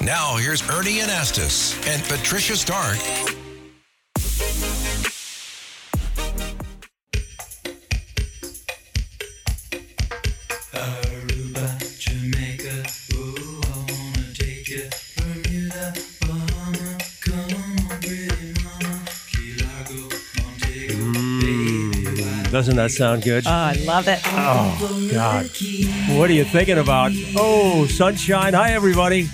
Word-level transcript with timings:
Now, 0.00 0.36
here's 0.36 0.62
Ernie 0.70 1.00
Anastos 1.00 1.74
and 1.88 2.02
Patricia 2.04 2.56
Stark. 2.56 2.98
Aruba, 10.72 11.66
Jamaica, 11.98 12.86
ooh, 13.14 13.60
I 13.64 13.76
wanna 13.90 14.34
take 14.34 14.68
you. 14.68 14.88
Bermuda, 15.16 15.94
Bahama, 16.20 16.98
come 17.20 17.56
on, 17.56 18.00
pretty 18.00 18.54
mama. 18.62 19.04
Key 19.30 19.56
Largo, 19.62 20.08
Montego, 20.36 21.12
baby, 21.40 22.22
why 22.22 22.42
Doesn't 22.50 22.76
that 22.76 22.90
sound 22.92 23.22
good? 23.24 23.46
Oh, 23.46 23.50
I 23.50 23.72
love 23.84 24.08
it. 24.08 24.20
oh, 24.24 25.08
God. 25.12 25.46
What 26.16 26.30
are 26.30 26.34
you 26.34 26.44
thinking 26.44 26.78
about? 26.78 27.12
Oh, 27.36 27.86
sunshine. 27.86 28.54
Hi, 28.54 28.72
everybody. 28.72 29.28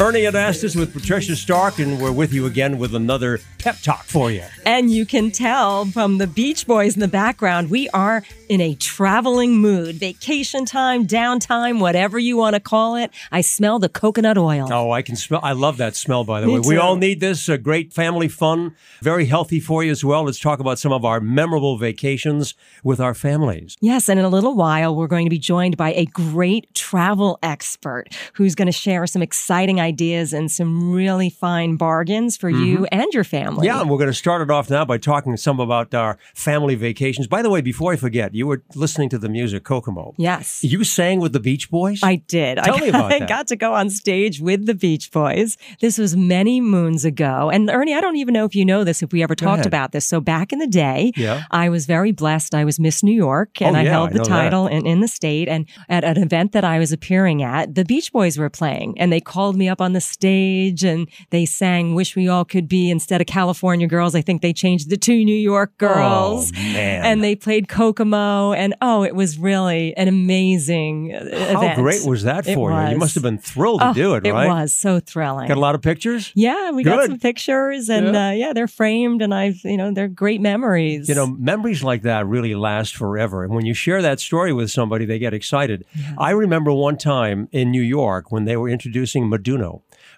Ernie 0.00 0.22
Anastos 0.22 0.76
with 0.76 0.94
Patricia 0.94 1.36
Stark, 1.36 1.78
and 1.78 2.00
we're 2.00 2.10
with 2.10 2.32
you 2.32 2.46
again 2.46 2.78
with 2.78 2.94
another 2.94 3.38
pep 3.58 3.76
talk 3.82 4.04
for 4.04 4.30
you. 4.30 4.42
And 4.64 4.90
you 4.90 5.04
can 5.04 5.30
tell 5.30 5.84
from 5.84 6.16
the 6.16 6.26
Beach 6.26 6.66
Boys 6.66 6.94
in 6.94 7.00
the 7.00 7.08
background, 7.08 7.68
we 7.68 7.86
are 7.90 8.22
in 8.48 8.62
a 8.62 8.74
traveling 8.76 9.58
mood. 9.58 9.96
Vacation 9.96 10.64
time, 10.64 11.06
downtime, 11.06 11.80
whatever 11.80 12.18
you 12.18 12.38
want 12.38 12.54
to 12.54 12.60
call 12.60 12.96
it. 12.96 13.10
I 13.30 13.42
smell 13.42 13.78
the 13.78 13.90
coconut 13.90 14.38
oil. 14.38 14.68
Oh, 14.72 14.90
I 14.90 15.02
can 15.02 15.16
smell. 15.16 15.40
I 15.42 15.52
love 15.52 15.76
that 15.76 15.94
smell, 15.94 16.24
by 16.24 16.40
the 16.40 16.46
Me 16.46 16.54
way. 16.54 16.60
We 16.66 16.76
all 16.78 16.96
need 16.96 17.20
this. 17.20 17.50
A 17.50 17.58
great 17.58 17.92
family 17.92 18.28
fun, 18.28 18.74
very 19.02 19.26
healthy 19.26 19.60
for 19.60 19.84
you 19.84 19.90
as 19.90 20.02
well. 20.02 20.22
Let's 20.24 20.40
talk 20.40 20.60
about 20.60 20.78
some 20.78 20.92
of 20.92 21.04
our 21.04 21.20
memorable 21.20 21.76
vacations 21.76 22.54
with 22.82 23.00
our 23.00 23.12
families. 23.12 23.76
Yes, 23.82 24.08
and 24.08 24.18
in 24.18 24.24
a 24.24 24.30
little 24.30 24.54
while, 24.54 24.96
we're 24.96 25.08
going 25.08 25.26
to 25.26 25.30
be 25.30 25.38
joined 25.38 25.76
by 25.76 25.92
a 25.92 26.06
great 26.06 26.74
travel 26.74 27.38
expert 27.42 28.06
who's 28.32 28.54
going 28.54 28.64
to 28.64 28.72
share 28.72 29.06
some 29.06 29.20
exciting 29.20 29.78
ideas 29.78 29.89
and 30.32 30.50
some 30.50 30.92
really 30.92 31.30
fine 31.30 31.76
bargains 31.76 32.36
for 32.36 32.48
you 32.50 32.86
and 32.92 33.06
your 33.12 33.24
family. 33.24 33.58
Mm-hmm. 33.58 33.64
Yeah, 33.64 33.80
and 33.80 33.90
we're 33.90 33.98
going 33.98 34.10
to 34.10 34.14
start 34.14 34.42
it 34.42 34.50
off 34.50 34.70
now 34.70 34.84
by 34.84 34.98
talking 34.98 35.36
some 35.36 35.60
about 35.60 35.94
our 35.94 36.18
family 36.34 36.74
vacations. 36.74 37.26
By 37.26 37.42
the 37.42 37.50
way, 37.50 37.60
before 37.60 37.92
I 37.92 37.96
forget, 37.96 38.34
you 38.34 38.46
were 38.46 38.62
listening 38.74 39.08
to 39.10 39.18
the 39.18 39.28
music 39.28 39.64
Kokomo. 39.64 40.14
Yes. 40.16 40.62
You 40.64 40.84
sang 40.84 41.20
with 41.20 41.32
the 41.32 41.40
Beach 41.40 41.70
Boys? 41.70 42.00
I 42.02 42.16
did. 42.16 42.58
Tell 42.58 42.76
I, 42.76 42.80
me 42.80 42.88
about 42.88 43.12
I 43.12 43.18
that. 43.20 43.28
got 43.28 43.46
to 43.48 43.56
go 43.56 43.74
on 43.74 43.90
stage 43.90 44.40
with 44.40 44.66
the 44.66 44.74
Beach 44.74 45.10
Boys. 45.12 45.56
This 45.80 45.98
was 45.98 46.16
many 46.16 46.60
moons 46.60 47.04
ago. 47.04 47.50
And 47.50 47.68
Ernie, 47.70 47.94
I 47.94 48.00
don't 48.00 48.16
even 48.16 48.32
know 48.34 48.44
if 48.44 48.54
you 48.54 48.64
know 48.64 48.84
this, 48.84 49.02
if 49.02 49.12
we 49.12 49.22
ever 49.22 49.34
talked 49.34 49.66
about 49.66 49.92
this. 49.92 50.06
So 50.06 50.20
back 50.20 50.52
in 50.52 50.58
the 50.58 50.66
day, 50.66 51.12
Yeah. 51.16 51.44
I 51.50 51.68
was 51.68 51.86
very 51.86 52.12
blessed. 52.12 52.54
I 52.54 52.64
was 52.64 52.78
Miss 52.80 53.02
New 53.02 53.14
York 53.14 53.60
and 53.60 53.76
Oh, 53.76 53.78
I 53.80 53.84
held 53.84 54.10
the 54.12 54.18
that. 54.18 54.26
title 54.26 54.66
in, 54.66 54.86
in 54.86 55.00
the 55.00 55.08
state. 55.08 55.48
And 55.48 55.66
at 55.88 56.04
an 56.04 56.18
event 56.22 56.52
that 56.52 56.64
I 56.64 56.78
was 56.78 56.92
appearing 56.92 57.42
at, 57.42 57.74
the 57.74 57.84
Beach 57.84 58.12
Boys 58.12 58.38
were 58.38 58.50
playing 58.50 58.98
and 58.98 59.12
they 59.12 59.20
called 59.20 59.56
me 59.56 59.68
up 59.68 59.79
on 59.80 59.92
the 59.92 60.00
stage 60.00 60.84
and 60.84 61.08
they 61.30 61.44
sang 61.46 61.94
Wish 61.94 62.16
We 62.16 62.28
All 62.28 62.44
Could 62.44 62.68
Be 62.68 62.90
instead 62.90 63.20
of 63.20 63.26
California 63.26 63.86
Girls. 63.86 64.14
I 64.14 64.20
think 64.22 64.42
they 64.42 64.52
changed 64.52 64.92
it 64.92 65.00
to 65.02 65.12
New 65.24 65.34
York 65.34 65.76
Girls. 65.78 66.52
Oh. 66.54 66.58
And 66.60 67.22
they 67.24 67.34
played 67.34 67.68
Kokomo. 67.68 68.52
And 68.52 68.74
oh, 68.82 69.02
it 69.02 69.14
was 69.14 69.38
really 69.38 69.94
an 69.96 70.08
amazing 70.08 71.14
uh, 71.14 71.52
How 71.52 71.60
event. 71.62 71.76
great 71.76 72.04
was 72.06 72.22
that 72.24 72.44
for 72.44 72.70
you? 72.72 72.88
You 72.90 72.96
must 72.98 73.14
have 73.14 73.22
been 73.22 73.38
thrilled 73.38 73.80
to 73.80 73.88
Oh, 73.90 73.94
do 73.94 74.14
it, 74.14 74.24
right? 74.30 74.46
It 74.46 74.48
was 74.48 74.74
so 74.74 75.00
thrilling. 75.00 75.48
Got 75.48 75.56
a 75.56 75.60
lot 75.60 75.74
of 75.74 75.82
pictures? 75.82 76.32
yeah, 76.34 76.70
we 76.70 76.82
got 76.84 77.06
some 77.06 77.18
pictures, 77.18 77.88
and 77.88 78.14
Yeah. 78.14 78.28
uh, 78.28 78.30
yeah, 78.32 78.52
they're 78.52 78.68
framed, 78.68 79.22
and 79.22 79.34
I've 79.34 79.60
you 79.64 79.76
know 79.76 79.92
they're 79.92 80.08
great 80.08 80.40
memories. 80.40 81.08
You 81.08 81.14
know, 81.14 81.26
memories 81.26 81.82
like 81.82 82.02
that 82.02 82.26
really 82.26 82.54
last 82.54 82.96
forever. 82.96 83.44
And 83.44 83.54
when 83.54 83.64
you 83.66 83.74
share 83.74 84.02
that 84.02 84.20
story 84.20 84.52
with 84.52 84.70
somebody, 84.70 85.04
they 85.04 85.18
get 85.18 85.34
excited. 85.34 85.84
I 86.18 86.30
remember 86.30 86.72
one 86.72 86.96
time 86.98 87.48
in 87.52 87.70
New 87.70 87.82
York 87.82 88.30
when 88.32 88.44
they 88.44 88.56
were 88.56 88.68
introducing 88.68 89.30
Menudo. 89.30 89.69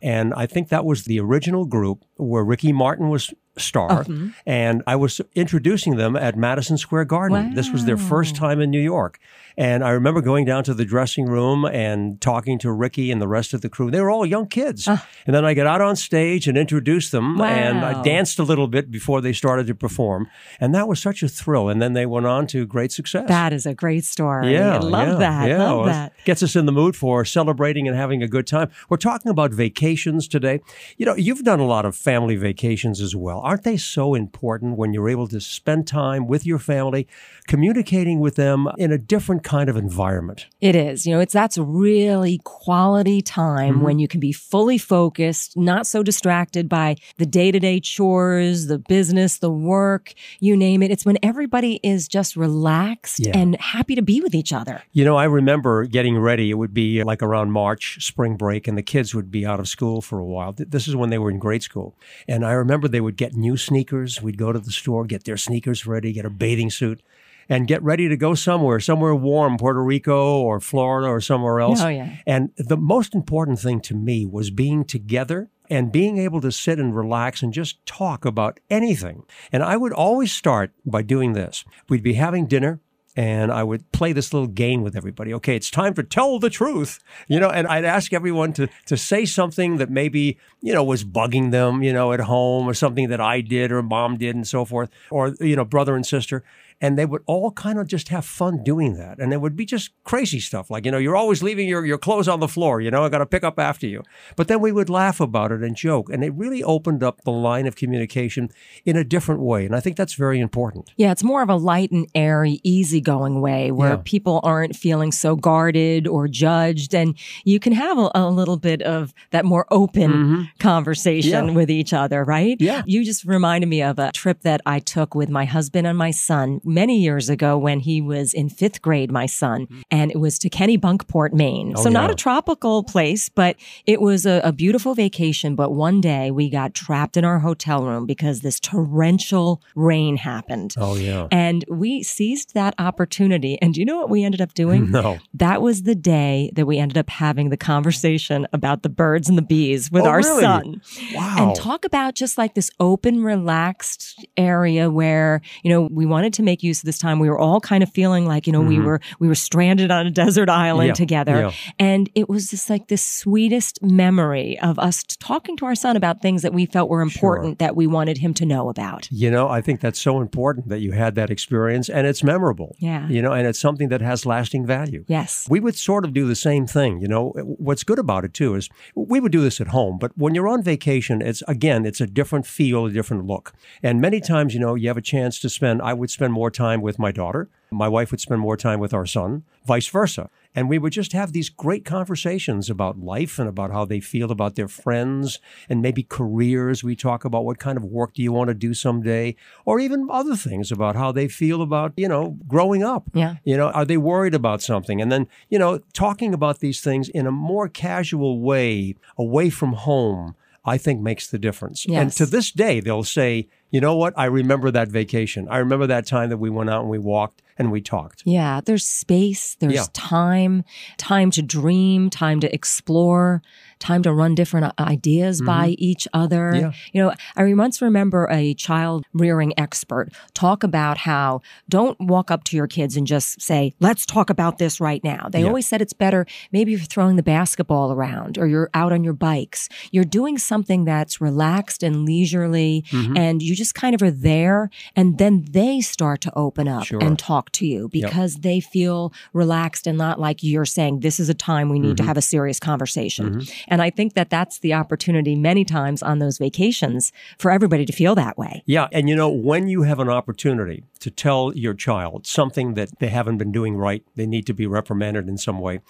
And 0.02 0.34
I 0.34 0.46
think 0.46 0.68
that 0.68 0.84
was 0.84 1.04
the 1.04 1.20
original 1.20 1.64
group 1.64 2.04
where 2.16 2.44
Ricky 2.44 2.72
Martin 2.72 3.08
was 3.08 3.32
star. 3.58 4.00
Uh-huh. 4.00 4.28
And 4.46 4.82
I 4.86 4.96
was 4.96 5.20
introducing 5.34 5.96
them 5.96 6.16
at 6.16 6.36
Madison 6.36 6.78
Square 6.78 7.06
Garden. 7.06 7.54
This 7.54 7.70
was 7.70 7.84
their 7.84 7.98
first 7.98 8.34
time 8.34 8.60
in 8.60 8.70
New 8.70 8.80
York. 8.80 9.18
And 9.58 9.84
I 9.84 9.90
remember 9.90 10.22
going 10.22 10.46
down 10.46 10.64
to 10.64 10.72
the 10.72 10.86
dressing 10.86 11.26
room 11.26 11.66
and 11.66 12.18
talking 12.22 12.58
to 12.60 12.72
Ricky 12.72 13.10
and 13.10 13.20
the 13.20 13.28
rest 13.28 13.52
of 13.52 13.60
the 13.60 13.68
crew. 13.68 13.90
They 13.90 14.00
were 14.00 14.10
all 14.10 14.24
young 14.24 14.46
kids. 14.46 14.88
Uh. 14.88 14.96
And 15.26 15.36
then 15.36 15.44
I 15.44 15.52
got 15.52 15.66
out 15.66 15.82
on 15.82 15.96
stage 15.96 16.48
and 16.48 16.56
introduced 16.56 17.12
them. 17.12 17.38
And 17.42 17.84
I 17.84 18.02
danced 18.02 18.38
a 18.38 18.42
little 18.44 18.66
bit 18.68 18.90
before 18.90 19.20
they 19.20 19.34
started 19.34 19.66
to 19.66 19.74
perform. 19.74 20.28
And 20.58 20.74
that 20.74 20.88
was 20.88 21.02
such 21.02 21.22
a 21.22 21.28
thrill. 21.28 21.68
And 21.68 21.82
then 21.82 21.92
they 21.92 22.06
went 22.06 22.26
on 22.26 22.46
to 22.48 22.64
great 22.64 22.92
success. 22.92 23.28
that 23.28 23.52
is 23.52 23.66
a 23.66 23.74
great 23.74 24.04
story. 24.04 24.52
yeah, 24.52 24.76
I 24.76 24.78
love 24.78 25.08
yeah, 25.08 25.14
that. 25.16 25.48
Yeah, 25.48 25.70
love 25.70 25.86
that. 25.86 26.12
Gets 26.24 26.42
us 26.42 26.56
in 26.56 26.64
the 26.64 26.72
mood 26.72 26.96
for 26.96 27.24
celebrating 27.26 27.86
and 27.86 27.94
having 27.94 28.22
a 28.22 28.28
good 28.28 28.46
time. 28.46 28.70
We're 28.88 28.96
talking 28.96 29.30
about 29.30 29.50
vacations 29.50 30.26
today. 30.28 30.60
You 30.96 31.04
know, 31.04 31.14
you've 31.14 31.44
done 31.44 31.60
a 31.60 31.66
lot 31.66 31.84
of 31.84 31.94
family 31.94 32.11
vacations 32.36 33.00
as 33.00 33.14
well. 33.16 33.40
Aren't 33.40 33.64
they 33.64 33.76
so 33.76 34.14
important 34.14 34.76
when 34.76 34.92
you're 34.92 35.08
able 35.08 35.26
to 35.28 35.40
spend 35.40 35.86
time 35.86 36.26
with 36.26 36.46
your 36.46 36.58
family, 36.58 37.06
communicating 37.46 38.20
with 38.20 38.36
them 38.36 38.68
in 38.78 38.92
a 38.92 38.98
different 38.98 39.42
kind 39.44 39.68
of 39.68 39.76
environment? 39.76 40.46
It 40.60 40.74
is. 40.76 41.06
You 41.06 41.14
know, 41.14 41.20
it's 41.20 41.32
that's 41.32 41.58
really 41.58 42.40
quality 42.44 43.20
time 43.22 43.52
Mm-hmm. 43.62 43.82
when 43.84 43.98
you 43.98 44.08
can 44.08 44.20
be 44.20 44.32
fully 44.32 44.78
focused, 44.78 45.56
not 45.56 45.86
so 45.86 46.02
distracted 46.02 46.68
by 46.68 46.96
the 47.18 47.26
day-to-day 47.26 47.80
chores, 47.80 48.66
the 48.66 48.78
business, 48.78 49.38
the 49.38 49.50
work, 49.50 50.14
you 50.40 50.56
name 50.56 50.82
it. 50.82 50.90
It's 50.90 51.04
when 51.04 51.18
everybody 51.22 51.78
is 51.82 52.08
just 52.08 52.36
relaxed 52.36 53.20
Yeah. 53.20 53.36
and 53.38 53.56
happy 53.60 53.94
to 53.94 54.02
be 54.02 54.20
with 54.20 54.34
each 54.34 54.52
other. 54.52 54.82
You 54.92 55.04
know, 55.04 55.16
I 55.16 55.24
remember 55.24 55.84
getting 55.84 56.18
ready. 56.18 56.50
It 56.50 56.54
would 56.54 56.74
be 56.74 57.02
like 57.04 57.22
around 57.22 57.52
March, 57.52 58.04
spring 58.04 58.36
break, 58.36 58.66
and 58.68 58.76
the 58.76 58.82
kids 58.82 59.14
would 59.14 59.30
be 59.30 59.44
out 59.46 59.60
of 59.60 59.68
school 59.68 60.00
for 60.00 60.18
a 60.18 60.24
while. 60.24 60.52
This 60.56 60.88
is 60.88 60.96
when 60.96 61.10
they 61.10 61.18
were 61.18 61.30
in 61.30 61.38
grade 61.38 61.62
school. 61.62 61.91
And 62.28 62.44
I 62.44 62.52
remember 62.52 62.88
they 62.88 63.00
would 63.00 63.16
get 63.16 63.34
new 63.34 63.56
sneakers. 63.56 64.22
We'd 64.22 64.38
go 64.38 64.52
to 64.52 64.58
the 64.58 64.70
store, 64.70 65.04
get 65.04 65.24
their 65.24 65.36
sneakers 65.36 65.86
ready, 65.86 66.12
get 66.12 66.24
a 66.24 66.30
bathing 66.30 66.70
suit, 66.70 67.02
and 67.48 67.66
get 67.66 67.82
ready 67.82 68.08
to 68.08 68.16
go 68.16 68.34
somewhere, 68.34 68.80
somewhere 68.80 69.14
warm, 69.14 69.56
Puerto 69.58 69.82
Rico 69.82 70.40
or 70.40 70.60
Florida 70.60 71.08
or 71.08 71.20
somewhere 71.20 71.60
else. 71.60 71.82
Oh, 71.82 71.88
yeah. 71.88 72.16
And 72.26 72.50
the 72.56 72.76
most 72.76 73.14
important 73.14 73.58
thing 73.58 73.80
to 73.82 73.94
me 73.94 74.26
was 74.26 74.50
being 74.50 74.84
together 74.84 75.50
and 75.68 75.92
being 75.92 76.18
able 76.18 76.40
to 76.40 76.52
sit 76.52 76.78
and 76.78 76.94
relax 76.94 77.42
and 77.42 77.52
just 77.52 77.84
talk 77.86 78.24
about 78.24 78.60
anything. 78.68 79.24
And 79.50 79.62
I 79.62 79.76
would 79.76 79.92
always 79.92 80.32
start 80.32 80.72
by 80.84 81.02
doing 81.02 81.32
this. 81.32 81.64
We'd 81.88 82.02
be 82.02 82.14
having 82.14 82.46
dinner 82.46 82.80
and 83.16 83.52
I 83.52 83.62
would 83.62 83.90
play 83.92 84.12
this 84.12 84.32
little 84.32 84.48
game 84.48 84.82
with 84.82 84.96
everybody. 84.96 85.34
Okay, 85.34 85.56
it's 85.56 85.70
time 85.70 85.94
to 85.94 86.02
tell 86.02 86.38
the 86.38 86.50
truth, 86.50 86.98
you 87.28 87.38
know, 87.38 87.50
and 87.50 87.66
I'd 87.66 87.84
ask 87.84 88.12
everyone 88.12 88.52
to 88.54 88.68
to 88.86 88.96
say 88.96 89.24
something 89.24 89.76
that 89.76 89.90
maybe, 89.90 90.38
you 90.60 90.72
know, 90.72 90.84
was 90.84 91.04
bugging 91.04 91.50
them, 91.50 91.82
you 91.82 91.92
know, 91.92 92.12
at 92.12 92.20
home 92.20 92.68
or 92.68 92.74
something 92.74 93.08
that 93.08 93.20
I 93.20 93.40
did 93.40 93.70
or 93.72 93.82
mom 93.82 94.16
did 94.16 94.34
and 94.34 94.46
so 94.46 94.64
forth, 94.64 94.90
or 95.10 95.34
you 95.40 95.56
know, 95.56 95.64
brother 95.64 95.94
and 95.94 96.06
sister. 96.06 96.42
And 96.82 96.98
they 96.98 97.06
would 97.06 97.22
all 97.26 97.52
kind 97.52 97.78
of 97.78 97.86
just 97.86 98.08
have 98.10 98.24
fun 98.26 98.62
doing 98.62 98.94
that. 98.98 99.18
And 99.20 99.32
it 99.32 99.40
would 99.40 99.56
be 99.56 99.64
just 99.64 99.92
crazy 100.04 100.40
stuff 100.40 100.68
like, 100.70 100.84
you 100.84 100.90
know, 100.90 100.98
you're 100.98 101.16
always 101.16 101.42
leaving 101.42 101.66
your, 101.68 101.86
your 101.86 101.96
clothes 101.96 102.28
on 102.28 102.40
the 102.40 102.48
floor, 102.48 102.80
you 102.82 102.90
know, 102.90 103.04
I 103.04 103.08
got 103.08 103.18
to 103.18 103.26
pick 103.26 103.44
up 103.44 103.58
after 103.58 103.86
you. 103.86 104.02
But 104.36 104.48
then 104.48 104.60
we 104.60 104.72
would 104.72 104.90
laugh 104.90 105.20
about 105.20 105.52
it 105.52 105.62
and 105.62 105.74
joke. 105.76 106.10
And 106.12 106.22
it 106.24 106.34
really 106.34 106.62
opened 106.62 107.02
up 107.02 107.22
the 107.22 107.30
line 107.30 107.66
of 107.68 107.76
communication 107.76 108.50
in 108.84 108.96
a 108.96 109.04
different 109.04 109.40
way. 109.42 109.64
And 109.64 109.74
I 109.76 109.80
think 109.80 109.96
that's 109.96 110.14
very 110.14 110.40
important. 110.40 110.90
Yeah, 110.96 111.12
it's 111.12 111.22
more 111.24 111.40
of 111.42 111.48
a 111.48 111.54
light 111.56 111.92
and 111.92 112.06
airy, 112.14 112.58
easygoing 112.64 113.40
way 113.40 113.70
where 113.70 113.90
Yeah. 113.90 114.02
people 114.04 114.40
aren't 114.42 114.74
feeling 114.74 115.12
so 115.12 115.36
guarded 115.36 116.08
or 116.08 116.26
judged. 116.28 116.94
And 116.94 117.16
you 117.44 117.60
can 117.60 117.72
have 117.72 117.96
a, 117.96 118.10
a 118.14 118.28
little 118.28 118.56
bit 118.58 118.82
of 118.82 119.14
that 119.30 119.44
more 119.44 119.66
open 119.70 120.48
conversation 120.58 121.32
Mm-hmm. 121.32 121.48
Yeah. 121.50 121.54
with 121.54 121.70
each 121.70 121.92
other, 121.92 122.24
right? 122.24 122.56
Yeah. 122.58 122.82
You 122.86 123.04
just 123.04 123.24
reminded 123.24 123.68
me 123.68 123.82
of 123.82 123.98
a 123.98 124.10
trip 124.12 124.40
that 124.42 124.60
I 124.66 124.78
took 124.80 125.14
with 125.14 125.28
my 125.28 125.44
husband 125.44 125.86
and 125.86 125.96
my 125.96 126.10
son. 126.10 126.60
Many 126.74 126.98
years 127.00 127.28
ago 127.28 127.58
when 127.58 127.80
he 127.80 128.00
was 128.00 128.32
in 128.32 128.48
fifth 128.48 128.82
grade, 128.82 129.10
my 129.10 129.26
son, 129.26 129.66
mm-hmm. 129.66 129.80
and 129.90 130.10
it 130.10 130.18
was 130.18 130.38
to 130.40 130.50
Kennebunkport, 130.50 131.32
Maine. 131.32 131.74
Oh, 131.76 131.82
so 131.84 131.90
not 131.90 132.10
a 132.10 132.14
tropical 132.14 132.82
place, 132.82 133.28
but 133.28 133.56
it 133.86 134.00
was 134.00 134.26
a, 134.26 134.40
a 134.44 134.52
beautiful 134.52 134.94
vacation. 134.94 135.54
But 135.54 135.72
one 135.72 136.00
day 136.00 136.30
we 136.30 136.50
got 136.50 136.74
trapped 136.74 137.16
in 137.16 137.24
our 137.24 137.38
hotel 137.40 137.84
room 137.84 138.06
because 138.06 138.40
this 138.40 138.58
torrential 138.60 139.62
rain 139.74 140.16
happened. 140.16 140.74
Oh 140.76 140.94
yeah. 140.96 141.28
And 141.30 141.64
we 141.68 142.02
seized 142.02 142.54
that 142.54 142.74
opportunity. 142.78 143.58
And 143.60 143.74
do 143.74 143.80
you 143.80 143.86
know 143.86 143.98
what 143.98 144.10
we 144.10 144.24
ended 144.24 144.40
up 144.40 144.54
doing? 144.54 144.90
No. 145.02 145.18
That 145.32 145.62
was 145.62 145.84
the 145.84 145.94
day 145.94 146.50
that 146.54 146.66
we 146.66 146.78
ended 146.78 146.98
up 146.98 147.08
having 147.08 147.48
the 147.48 147.56
conversation 147.56 148.46
about 148.52 148.82
the 148.82 148.90
birds 148.90 149.28
and 149.28 149.38
the 149.38 149.42
bees 149.42 149.90
with 149.90 150.04
Oh, 150.04 150.08
our 150.08 150.18
really? 150.18 150.42
son. 150.42 150.82
Wow. 151.14 151.36
And 151.38 151.56
talk 151.56 151.84
about 151.86 152.14
just 152.14 152.36
like 152.36 152.54
this 152.54 152.70
open, 152.78 153.22
relaxed 153.22 154.22
area 154.36 154.90
where, 154.90 155.40
you 155.62 155.70
know, 155.70 155.88
we 155.90 156.04
wanted 156.04 156.34
to 156.34 156.42
make 156.42 156.61
use 156.62 156.80
of 156.80 156.84
this 156.86 156.98
time. 156.98 157.18
We 157.18 157.28
were 157.30 157.38
all 157.38 157.60
kind 157.60 157.82
of 157.82 157.90
feeling 157.92 158.26
like, 158.26 158.46
you 158.46 158.52
know, 158.52 158.60
we 158.60 158.78
were 158.78 159.00
we 159.18 159.28
were 159.28 159.34
stranded 159.34 159.90
on 159.90 160.06
a 160.06 160.10
desert 160.10 160.48
island 160.48 160.72
Mm-hmm. 160.82 160.86
Yeah, 160.88 160.92
together. 160.94 161.40
yeah. 161.40 161.52
And 161.78 162.08
it 162.14 162.28
was 162.28 162.48
just 162.50 162.70
like 162.70 162.88
the 162.88 162.96
sweetest 162.96 163.82
memory 163.82 164.58
of 164.60 164.78
us 164.78 165.02
talking 165.18 165.56
to 165.58 165.66
our 165.66 165.74
son 165.74 165.96
about 165.96 166.20
things 166.22 166.42
that 166.42 166.52
we 166.52 166.66
felt 166.66 166.88
were 166.90 167.00
important 167.02 167.58
that 167.58 167.76
we 167.76 167.86
wanted 167.86 168.18
him 168.18 168.34
to 168.34 168.46
know 168.46 168.68
about. 168.68 169.08
You 169.10 169.30
know, 169.30 169.48
I 169.48 169.60
think 169.60 169.80
that's 169.80 170.00
so 170.00 170.20
important 170.20 170.68
that 170.68 170.80
you 170.80 170.92
had 170.92 171.14
that 171.14 171.30
experience 171.30 171.88
and 171.88 172.06
it's 172.06 172.22
memorable. 172.24 172.76
Yeah. 172.78 173.08
You 173.08 173.22
know, 173.22 173.32
and 173.32 173.46
it's 173.46 173.58
something 173.60 173.88
that 173.90 174.00
has 174.00 174.24
lasting 174.26 174.66
value. 174.66 175.04
Yes. 175.08 175.46
We 175.48 175.60
would 175.60 175.76
sort 175.76 176.04
of 176.04 176.12
do 176.12 176.26
the 176.26 176.36
same 176.36 176.66
thing. 176.66 177.00
You 177.00 177.08
know, 177.08 177.30
what's 177.68 177.84
good 177.84 177.98
about 177.98 178.24
it 178.24 178.34
too 178.34 178.54
is 178.54 178.68
we 178.94 179.20
would 179.20 179.32
do 179.32 179.40
this 179.42 179.60
at 179.60 179.68
home, 179.68 179.98
but 179.98 180.12
when 180.16 180.34
you're 180.34 180.48
on 180.48 180.62
vacation, 180.62 181.20
it's 181.22 181.42
again, 181.48 181.84
it's 181.84 182.00
a 182.00 182.06
different 182.06 182.46
feel, 182.46 182.86
a 182.86 182.90
different 182.90 183.26
look. 183.26 183.52
And 183.82 184.00
many 184.00 184.20
times, 184.20 184.54
you 184.54 184.60
know, 184.60 184.74
you 184.74 184.88
have 184.88 184.96
a 184.96 185.02
chance 185.02 185.38
to 185.40 185.48
spend, 185.48 185.82
I 185.82 185.92
would 185.92 186.10
spend 186.10 186.32
more 186.32 186.50
time 186.52 186.80
with 186.80 186.98
my 186.98 187.10
daughter. 187.10 187.48
My 187.70 187.88
wife 187.88 188.10
would 188.10 188.20
spend 188.20 188.40
more 188.40 188.56
time 188.56 188.78
with 188.78 188.94
our 188.94 189.06
son, 189.06 189.44
vice 189.64 189.88
versa. 189.88 190.28
And 190.54 190.68
we 190.68 190.78
would 190.78 190.92
just 190.92 191.14
have 191.14 191.32
these 191.32 191.48
great 191.48 191.86
conversations 191.86 192.68
about 192.68 192.98
life 192.98 193.38
and 193.38 193.48
about 193.48 193.70
how 193.70 193.86
they 193.86 194.00
feel 194.00 194.30
about 194.30 194.54
their 194.54 194.68
friends 194.68 195.38
and 195.70 195.80
maybe 195.80 196.02
careers. 196.02 196.84
We 196.84 196.94
talk 196.94 197.24
about 197.24 197.46
what 197.46 197.58
kind 197.58 197.78
of 197.78 197.84
work 197.84 198.12
do 198.12 198.22
you 198.22 198.32
want 198.32 198.48
to 198.48 198.54
do 198.54 198.74
someday, 198.74 199.34
or 199.64 199.80
even 199.80 200.08
other 200.10 200.36
things 200.36 200.70
about 200.70 200.94
how 200.94 201.10
they 201.10 201.26
feel 201.26 201.62
about, 201.62 201.94
you 201.96 202.06
know, 202.06 202.36
growing 202.46 202.82
up. 202.82 203.04
Yeah. 203.14 203.36
You 203.44 203.56
know, 203.56 203.70
are 203.70 203.86
they 203.86 203.96
worried 203.96 204.34
about 204.34 204.60
something? 204.60 205.00
And 205.00 205.10
then, 205.10 205.26
you 205.48 205.58
know, 205.58 205.78
talking 205.94 206.34
about 206.34 206.60
these 206.60 206.82
things 206.82 207.08
in 207.08 207.26
a 207.26 207.32
more 207.32 207.68
casual 207.68 208.40
way, 208.40 208.94
away 209.16 209.48
from 209.48 209.72
home, 209.72 210.36
I 210.64 210.78
think 210.78 211.00
makes 211.00 211.28
the 211.28 211.38
difference. 211.38 211.84
And 211.90 212.12
to 212.12 212.26
this 212.26 212.52
day, 212.52 212.80
they'll 212.80 213.02
say, 213.04 213.48
you 213.70 213.80
know 213.80 213.96
what? 213.96 214.14
I 214.16 214.26
remember 214.26 214.70
that 214.70 214.88
vacation. 214.88 215.48
I 215.50 215.58
remember 215.58 215.86
that 215.88 216.06
time 216.06 216.30
that 216.30 216.36
we 216.38 216.50
went 216.50 216.70
out 216.70 216.82
and 216.82 216.90
we 216.90 216.98
walked 216.98 217.42
and 217.58 217.72
we 217.72 217.80
talked. 217.80 218.22
Yeah, 218.24 218.60
there's 218.64 218.84
space, 218.86 219.56
there's 219.58 219.74
Yeah. 219.74 219.86
time, 219.92 220.64
time 220.98 221.30
to 221.32 221.42
dream, 221.42 222.10
time 222.10 222.38
to 222.40 222.54
explore, 222.54 223.42
time 223.82 224.02
to 224.04 224.12
run 224.12 224.34
different 224.34 224.72
i- 224.78 224.84
ideas 224.92 225.42
by 225.42 225.74
each 225.78 226.06
other. 226.14 226.52
Mm-hmm. 226.52 226.60
Yeah. 226.60 226.72
You 226.92 227.02
know, 227.02 227.12
I 227.36 227.52
once 227.54 227.82
remember 227.82 228.28
a 228.30 228.54
child 228.54 229.04
rearing 229.12 229.52
expert 229.58 230.08
talk 230.34 230.62
about 230.62 230.98
how 230.98 231.40
don't 231.68 231.98
walk 232.00 232.30
up 232.30 232.44
to 232.44 232.56
your 232.56 232.66
kids 232.66 232.96
and 232.96 233.06
just 233.06 233.40
say, 233.42 233.74
let's 233.80 234.06
talk 234.06 234.30
about 234.30 234.58
this 234.58 234.80
right 234.80 235.02
now. 235.04 235.28
They 235.30 235.40
Yeah. 235.40 235.46
always 235.48 235.66
said 235.66 235.82
it's 235.82 235.92
better. 235.92 236.26
Maybe 236.52 236.72
you're 236.72 236.80
throwing 236.80 237.16
the 237.16 237.22
basketball 237.22 237.92
around 237.92 238.38
or 238.38 238.46
you're 238.46 238.70
out 238.74 238.92
on 238.92 239.02
your 239.04 239.12
bikes. 239.14 239.68
You're 239.90 240.04
doing 240.04 240.38
something 240.38 240.84
that's 240.84 241.20
relaxed 241.20 241.82
and 241.82 242.04
leisurely 242.06 242.84
Mm-hmm. 242.92 243.16
and 243.16 243.42
you 243.42 243.54
just 243.56 243.74
kind 243.74 243.94
of 243.94 244.02
are 244.02 244.10
there. 244.10 244.70
And 244.96 245.18
then 245.18 245.44
they 245.50 245.80
start 245.80 246.20
to 246.22 246.32
open 246.36 246.68
up 246.68 246.84
Sure. 246.86 247.02
and 247.02 247.18
talk 247.18 247.50
to 247.52 247.66
you 247.66 247.88
because 247.88 248.36
they 248.36 248.60
feel 248.60 249.12
relaxed 249.32 249.86
and 249.86 249.98
not 249.98 250.20
like 250.20 250.42
you're 250.42 250.64
saying, 250.64 251.00
this 251.00 251.18
is 251.18 251.28
a 251.28 251.34
time 251.34 251.68
we 251.68 251.78
Mm-hmm. 251.78 251.88
need 251.88 251.96
to 251.96 252.02
have 252.04 252.16
a 252.16 252.22
serious 252.22 252.60
conversation. 252.60 253.42
And 253.72 253.80
I 253.80 253.88
think 253.88 254.12
that 254.12 254.28
that's 254.28 254.58
the 254.58 254.74
opportunity 254.74 255.34
many 255.34 255.64
times 255.64 256.02
on 256.02 256.18
those 256.18 256.36
vacations 256.36 257.10
for 257.38 257.50
everybody 257.50 257.86
to 257.86 257.92
feel 257.92 258.14
that 258.16 258.36
way. 258.36 258.62
Yeah. 258.66 258.88
And 258.92 259.08
you 259.08 259.16
know, 259.16 259.30
when 259.30 259.66
you 259.66 259.84
have 259.84 259.98
an 259.98 260.10
opportunity 260.10 260.84
to 261.00 261.10
tell 261.10 261.54
your 261.54 261.72
child 261.72 262.26
something 262.26 262.74
that 262.74 262.98
they 262.98 263.08
haven't 263.08 263.38
been 263.38 263.50
doing 263.50 263.74
right, 263.74 264.04
they 264.14 264.26
need 264.26 264.46
to 264.48 264.52
be 264.52 264.66
reprimanded 264.66 265.26
in 265.26 265.38
some 265.38 265.58
way, 265.58 265.80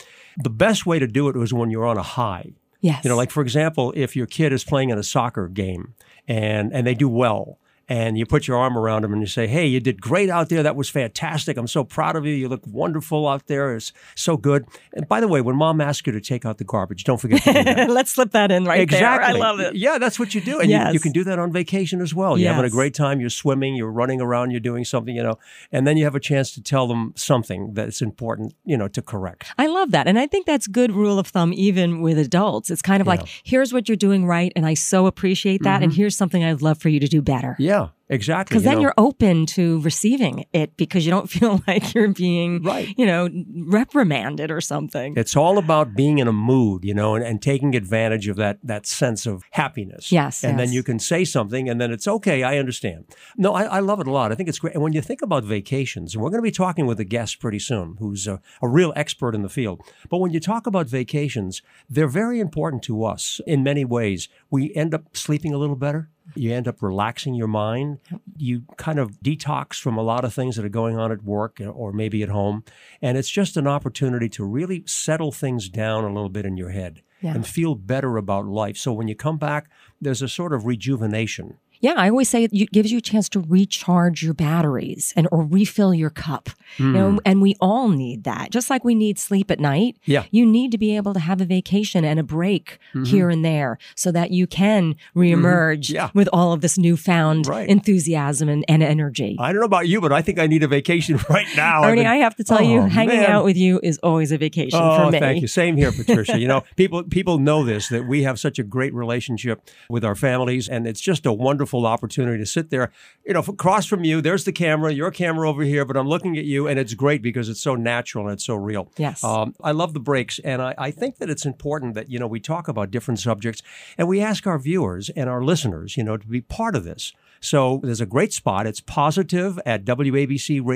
the 0.40 0.48
best 0.48 0.86
way 0.86 1.00
to 1.00 1.08
do 1.08 1.28
it 1.28 1.34
was 1.34 1.52
when 1.52 1.72
you're 1.72 1.84
on 1.84 1.98
a 1.98 2.04
high. 2.04 2.52
Yes. 2.82 3.02
You 3.02 3.10
know, 3.10 3.16
like 3.16 3.32
for 3.32 3.42
example, 3.42 3.92
if 3.96 4.14
your 4.14 4.26
kid 4.26 4.52
is 4.52 4.62
playing 4.62 4.90
in 4.90 4.98
a 4.98 5.02
soccer 5.02 5.48
game 5.48 5.94
and 6.28 6.72
and 6.72 6.86
they 6.86 6.94
do 6.94 7.08
well, 7.08 7.58
and 7.88 8.18
you 8.18 8.26
put 8.26 8.46
your 8.46 8.56
arm 8.56 8.76
around 8.76 9.02
them 9.02 9.12
and 9.12 9.22
you 9.22 9.26
say, 9.26 9.46
"Hey, 9.46 9.66
you 9.66 9.80
did 9.80 10.00
great 10.00 10.30
out 10.30 10.48
there. 10.48 10.62
That 10.62 10.76
was 10.76 10.88
fantastic. 10.88 11.56
I'm 11.56 11.66
so 11.66 11.84
proud 11.84 12.16
of 12.16 12.26
you. 12.26 12.34
You 12.34 12.48
look 12.48 12.66
wonderful 12.66 13.28
out 13.28 13.46
there. 13.46 13.74
It's 13.74 13.92
so 14.14 14.36
good." 14.36 14.66
And 14.92 15.08
by 15.08 15.20
the 15.20 15.28
way, 15.28 15.40
when 15.40 15.56
mom 15.56 15.80
asks 15.80 16.06
you 16.06 16.12
to 16.12 16.20
take 16.20 16.44
out 16.44 16.58
the 16.58 16.64
garbage, 16.64 17.04
don't 17.04 17.20
forget 17.20 17.42
to 17.42 17.52
do 17.52 17.64
that. 17.64 17.90
Let's 17.90 18.12
slip 18.12 18.32
that 18.32 18.50
in 18.50 18.64
right 18.64 18.76
there. 18.76 18.82
exactly. 18.82 19.32
there. 19.34 19.42
I 19.42 19.50
love 19.50 19.60
it. 19.60 19.74
Yeah, 19.74 19.98
that's 19.98 20.18
what 20.18 20.34
you 20.34 20.40
do, 20.40 20.60
and 20.60 20.70
you, 20.70 20.78
you 20.92 21.00
can 21.00 21.12
do 21.12 21.24
that 21.24 21.38
on 21.38 21.52
vacation 21.52 22.00
as 22.00 22.14
well. 22.14 22.38
You're 22.38 22.52
having 22.52 22.66
a 22.66 22.70
great 22.70 22.94
time. 22.94 23.20
You're 23.20 23.30
swimming. 23.30 23.74
You're 23.74 23.90
running 23.90 24.20
around. 24.20 24.50
You're 24.50 24.60
doing 24.60 24.84
something, 24.84 25.14
you 25.14 25.22
know, 25.22 25.38
and 25.70 25.86
then 25.86 25.96
you 25.96 26.04
have 26.04 26.14
a 26.14 26.20
chance 26.20 26.52
to 26.52 26.62
tell 26.62 26.86
them 26.86 27.12
something 27.16 27.74
that's 27.74 28.00
important, 28.02 28.54
you 28.64 28.76
know, 28.76 28.88
to 28.88 29.02
correct. 29.02 29.46
I 29.58 29.66
love 29.66 29.90
that. 29.92 30.06
And 30.06 30.18
I 30.18 30.26
think 30.26 30.46
that's 30.46 30.66
good 30.66 30.92
rule 30.92 31.18
of 31.18 31.26
thumb 31.28 31.52
even 31.54 32.00
with 32.00 32.18
adults. 32.18 32.70
It's 32.70 32.82
kind 32.82 33.00
of 33.00 33.06
like, 33.06 33.22
here's 33.42 33.72
what 33.72 33.88
you're 33.88 33.96
doing 33.96 34.26
right. 34.26 34.52
And 34.56 34.66
I 34.66 34.74
so 34.74 35.06
appreciate 35.06 35.62
that. 35.62 35.82
And 35.82 35.92
here's 35.92 36.16
something 36.16 36.44
I'd 36.44 36.62
love 36.62 36.78
for 36.78 36.88
you 36.88 37.00
to 37.00 37.08
do 37.08 37.22
better. 37.22 37.52
Mm-hmm. 37.52 37.62
Yeah, 37.62 37.81
exactly. 38.12 38.54
Because 38.54 38.64
you 38.64 38.68
then 38.70 38.76
know. 38.78 38.82
you're 38.82 38.94
open 38.98 39.46
to 39.46 39.80
receiving 39.80 40.44
it 40.52 40.76
because 40.76 41.04
you 41.04 41.10
don't 41.10 41.28
feel 41.36 41.62
like 41.66 41.94
you're 41.94 42.08
being, 42.08 42.62
Right. 42.62 42.94
you 42.96 43.06
know, 43.06 43.28
reprimanded 43.66 44.50
or 44.50 44.60
something. 44.60 45.14
It's 45.16 45.36
all 45.36 45.58
about 45.58 45.94
being 45.94 46.18
in 46.18 46.28
a 46.28 46.32
mood, 46.32 46.84
you 46.84 46.94
know, 46.94 47.14
and, 47.14 47.24
and 47.24 47.40
taking 47.42 47.74
advantage 47.74 48.28
of 48.28 48.36
that 48.36 48.58
that 48.62 48.86
sense 48.86 49.26
of 49.26 49.44
happiness. 49.52 50.12
Yes, 50.12 50.44
And 50.44 50.58
then 50.58 50.72
you 50.72 50.82
can 50.82 50.98
say 50.98 51.24
something 51.24 51.68
and 51.68 51.80
then 51.80 51.90
it's 51.90 52.06
okay, 52.06 52.42
I 52.42 52.58
understand. 52.58 53.06
No, 53.36 53.54
I, 53.54 53.64
I 53.64 53.80
love 53.80 54.00
it 54.00 54.06
a 54.06 54.10
lot. 54.10 54.32
I 54.32 54.34
think 54.34 54.48
it's 54.48 54.58
great. 54.58 54.74
And 54.74 54.82
when 54.82 54.92
you 54.92 55.00
think 55.02 55.22
about 55.22 55.44
vacations, 55.44 56.14
and 56.14 56.22
we're 56.22 56.30
going 56.30 56.42
to 56.42 56.42
be 56.42 56.50
talking 56.50 56.86
with 56.86 57.00
a 57.00 57.04
guest 57.04 57.40
pretty 57.40 57.58
soon 57.58 57.96
who's 57.98 58.26
a, 58.26 58.40
a 58.60 58.68
real 58.68 58.92
expert 58.96 59.34
in 59.34 59.42
the 59.42 59.48
field. 59.48 59.80
But 60.10 60.18
when 60.18 60.32
you 60.32 60.40
talk 60.40 60.66
about 60.66 60.86
vacations, 60.86 61.62
they're 61.88 62.08
very 62.08 62.40
important 62.40 62.82
to 62.84 63.04
us 63.04 63.40
in 63.46 63.62
many 63.62 63.84
ways. 63.84 64.28
We 64.50 64.74
end 64.74 64.94
up 64.94 65.16
sleeping 65.16 65.52
a 65.54 65.58
little 65.58 65.76
better. 65.76 66.10
You 66.34 66.52
end 66.52 66.68
up 66.68 66.82
relaxing 66.82 67.34
your 67.34 67.48
mind. 67.48 67.98
You 68.36 68.62
kind 68.76 68.98
of 68.98 69.20
detox 69.20 69.80
from 69.80 69.96
a 69.96 70.02
lot 70.02 70.24
of 70.24 70.32
things 70.32 70.56
that 70.56 70.64
are 70.64 70.68
going 70.70 70.96
on 70.98 71.12
at 71.12 71.22
work 71.24 71.60
or 71.60 71.92
maybe 71.92 72.22
at 72.22 72.28
home. 72.28 72.64
And 73.00 73.18
it's 73.18 73.30
just 73.30 73.56
an 73.56 73.66
opportunity 73.66 74.28
to 74.30 74.44
really 74.44 74.84
settle 74.86 75.32
things 75.32 75.68
down 75.68 76.04
a 76.04 76.08
little 76.08 76.28
bit 76.30 76.46
in 76.46 76.56
your 76.56 76.70
head 76.70 77.02
Yeah. 77.20 77.34
and 77.34 77.46
feel 77.46 77.74
better 77.74 78.16
about 78.16 78.46
life. 78.46 78.76
So 78.76 78.92
when 78.92 79.08
you 79.08 79.14
come 79.14 79.36
back, 79.38 79.68
there's 80.00 80.22
a 80.22 80.28
sort 80.28 80.52
of 80.52 80.64
rejuvenation. 80.66 81.58
Yeah, 81.82 81.94
I 81.96 82.08
always 82.08 82.28
say 82.30 82.44
it 82.44 82.52
gives 82.72 82.90
you 82.90 82.98
a 82.98 83.02
chance 83.02 83.28
to 83.30 83.40
recharge 83.40 84.22
your 84.22 84.32
batteries 84.34 85.12
and 85.16 85.28
or 85.30 85.44
refill 85.44 85.92
your 85.92 86.08
cup. 86.10 86.48
You 86.78 86.86
know, 86.90 87.20
and 87.26 87.42
we 87.42 87.54
all 87.60 87.90
need 87.90 88.24
that. 88.24 88.50
Just 88.50 88.70
like 88.70 88.82
we 88.82 88.94
need 88.94 89.18
sleep 89.18 89.50
at 89.50 89.60
night. 89.60 89.96
Hmm. 90.06 90.10
Yeah. 90.12 90.24
You 90.30 90.46
need 90.46 90.70
to 90.72 90.78
be 90.78 90.96
able 90.96 91.12
to 91.12 91.20
have 91.20 91.42
a 91.42 91.44
vacation 91.44 92.02
and 92.02 92.18
a 92.18 92.22
break 92.22 92.78
here 93.04 93.28
and 93.28 93.44
there 93.44 93.76
so 93.94 94.10
that 94.12 94.30
you 94.30 94.46
can 94.46 94.94
reemerge 95.14 95.72
Mm-hmm. 95.88 95.94
Yeah. 95.94 96.10
with 96.14 96.28
all 96.32 96.52
of 96.52 96.60
this 96.60 96.78
newfound 96.78 97.46
Right. 97.46 97.68
enthusiasm 97.68 98.48
and, 98.48 98.64
and 98.68 98.82
energy. 98.82 99.36
I 99.38 99.52
don't 99.52 99.60
know 99.60 99.66
about 99.66 99.88
you, 99.88 100.00
but 100.00 100.12
I 100.12 100.22
think 100.22 100.38
I 100.38 100.46
need 100.46 100.62
a 100.62 100.68
vacation 100.68 101.18
right 101.28 101.46
now. 101.56 101.84
Ernie, 101.84 101.96
been- 102.02 102.06
I 102.06 102.16
have 102.16 102.36
to 102.36 102.44
tell 102.44 102.62
you, 102.62 102.80
Oh, 102.80 102.86
hanging 102.86 103.18
man. 103.20 103.30
out 103.30 103.44
with 103.44 103.56
you 103.56 103.80
is 103.82 103.98
always 103.98 104.32
a 104.32 104.38
vacation 104.38 104.78
Oh, 104.80 105.06
for 105.06 105.10
me. 105.12 105.18
thank 105.18 105.42
you. 105.42 105.48
Same 105.48 105.76
here, 105.76 105.92
Patricia. 105.92 106.38
you 106.38 106.48
know, 106.48 106.62
people 106.76 107.02
people 107.04 107.38
know 107.38 107.64
this 107.64 107.88
that 107.88 108.06
we 108.06 108.22
have 108.22 108.38
such 108.38 108.58
a 108.58 108.62
great 108.62 108.94
relationship 108.94 109.60
with 109.90 110.04
our 110.04 110.14
families, 110.14 110.68
and 110.68 110.86
it's 110.86 111.00
just 111.00 111.26
a 111.26 111.32
wonderful 111.32 111.71
opportunity 111.86 112.38
to 112.38 112.46
sit 112.46 112.70
there. 112.70 112.92
You 113.26 113.34
know, 113.34 113.40
across 113.40 113.86
from 113.86 114.04
you, 114.04 114.20
there's 114.20 114.44
the 114.44 114.52
camera, 114.52 114.92
your 114.92 115.10
camera 115.10 115.48
over 115.48 115.62
here, 115.62 115.84
but 115.84 115.96
I'm 115.96 116.08
looking 116.08 116.36
at 116.36 116.44
you, 116.44 116.68
and 116.68 116.78
it's 116.78 116.94
great 116.94 117.22
because 117.22 117.48
it's 117.48 117.60
so 117.60 117.74
natural 117.74 118.26
and 118.26 118.32
it's 118.34 118.44
so 118.44 118.54
real. 118.54 118.90
Yes. 118.96 119.22
Um, 119.24 119.54
I 119.62 119.72
love 119.72 119.94
the 119.94 120.00
breaks, 120.00 120.38
and 120.40 120.60
I, 120.60 120.74
I 120.78 120.90
think 120.90 121.16
that 121.18 121.30
it's 121.30 121.44
important 121.46 121.94
that 121.94 122.10
you 122.10 122.18
know 122.18 122.26
we 122.26 122.40
talk 122.40 122.68
about 122.68 122.90
different 122.90 123.20
subjects, 123.20 123.62
and 123.96 124.06
we 124.08 124.20
ask 124.20 124.46
our 124.46 124.58
viewers 124.58 125.08
and 125.10 125.28
our 125.30 125.42
listeners, 125.42 125.96
you 125.96 126.04
know, 126.04 126.16
to 126.16 126.26
be 126.26 126.40
part 126.40 126.76
of 126.76 126.84
this. 126.84 127.12
So 127.40 127.80
there's 127.82 128.00
a 128.00 128.06
great 128.06 128.32
spot. 128.32 128.66
It's 128.68 128.80
positive 128.80 129.58
at 129.66 129.84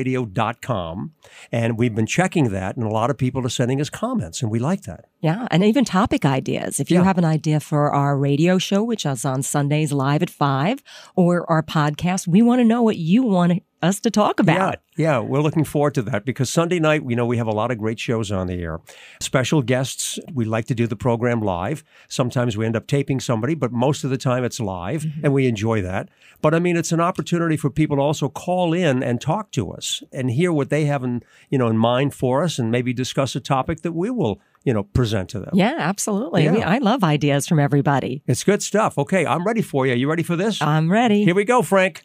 wabcradio.com. 0.06 1.12
And 1.52 1.78
we've 1.78 1.94
been 1.94 2.06
checking 2.06 2.50
that, 2.50 2.76
and 2.76 2.84
a 2.84 2.88
lot 2.90 3.10
of 3.10 3.16
people 3.18 3.44
are 3.46 3.48
sending 3.48 3.80
us 3.80 3.88
comments, 3.90 4.42
and 4.42 4.50
we 4.50 4.58
like 4.58 4.82
that. 4.82 5.04
Yeah, 5.20 5.46
and 5.50 5.64
even 5.64 5.84
topic 5.84 6.24
ideas. 6.24 6.78
If 6.80 6.90
you 6.90 6.98
Yeah. 6.98 7.04
have 7.04 7.18
an 7.18 7.24
idea 7.24 7.60
for 7.60 7.92
our 7.92 8.16
radio 8.18 8.58
show, 8.58 8.82
which 8.82 9.06
is 9.06 9.24
on 9.24 9.42
Sundays 9.42 9.92
live 9.92 10.22
at 10.22 10.30
five, 10.30 10.82
or 11.14 11.48
our 11.50 11.62
podcast. 11.62 12.26
We 12.26 12.42
want 12.42 12.60
to 12.60 12.64
know 12.64 12.82
what 12.82 12.96
you 12.96 13.22
want 13.22 13.62
us 13.82 14.00
to 14.00 14.10
talk 14.10 14.40
about. 14.40 14.80
Yeah, 14.96 15.14
yeah, 15.14 15.18
we're 15.18 15.40
looking 15.40 15.64
forward 15.64 15.94
to 15.94 16.02
that 16.02 16.24
because 16.24 16.48
Sunday 16.50 16.78
night, 16.78 17.04
we 17.04 17.14
know 17.14 17.26
we 17.26 17.36
have 17.36 17.46
a 17.46 17.52
lot 17.52 17.70
of 17.70 17.78
great 17.78 17.98
shows 17.98 18.32
on 18.32 18.46
the 18.46 18.54
air. 18.54 18.80
Special 19.20 19.62
guests, 19.62 20.18
we 20.32 20.44
like 20.44 20.64
to 20.66 20.74
do 20.74 20.86
the 20.86 20.96
program 20.96 21.40
live. 21.40 21.84
Sometimes 22.08 22.56
we 22.56 22.64
end 22.64 22.76
up 22.76 22.86
taping 22.86 23.20
somebody, 23.20 23.54
but 23.54 23.72
most 23.72 24.04
of 24.04 24.10
the 24.10 24.18
time 24.18 24.44
it's 24.44 24.60
live 24.60 25.02
mm-hmm. 25.02 25.24
and 25.24 25.32
we 25.32 25.46
enjoy 25.46 25.82
that. 25.82 26.08
But 26.40 26.54
I 26.54 26.58
mean, 26.58 26.76
it's 26.76 26.92
an 26.92 27.00
opportunity 27.00 27.56
for 27.56 27.70
people 27.70 27.96
to 27.96 28.02
also 28.02 28.28
call 28.28 28.72
in 28.72 29.02
and 29.02 29.20
talk 29.20 29.50
to 29.52 29.70
us 29.70 30.02
and 30.12 30.30
hear 30.30 30.52
what 30.52 30.70
they 30.70 30.86
have 30.86 31.04
in, 31.04 31.22
you 31.50 31.58
know, 31.58 31.68
in 31.68 31.78
mind 31.78 32.14
for 32.14 32.42
us 32.42 32.58
and 32.58 32.70
maybe 32.70 32.92
discuss 32.92 33.36
a 33.36 33.40
topic 33.40 33.82
that 33.82 33.92
we 33.92 34.10
will, 34.10 34.40
you 34.64 34.72
know, 34.72 34.82
present 34.82 35.28
to 35.30 35.40
them. 35.40 35.50
Yeah, 35.52 35.74
absolutely. 35.78 36.44
Yeah. 36.44 36.52
We- 36.52 36.62
I 36.62 36.78
love 36.78 37.04
ideas 37.04 37.46
from 37.46 37.58
everybody. 37.58 38.22
It's 38.26 38.44
good 38.44 38.62
stuff. 38.62 38.98
Okay, 38.98 39.26
I'm 39.26 39.44
ready 39.44 39.62
for 39.62 39.86
you. 39.86 39.92
Are 39.92 39.96
You 39.96 40.08
ready 40.08 40.22
for 40.22 40.36
this? 40.36 40.60
I'm 40.62 40.90
ready. 40.90 41.24
Here 41.24 41.34
we 41.34 41.44
go, 41.44 41.62
Frank. 41.62 42.04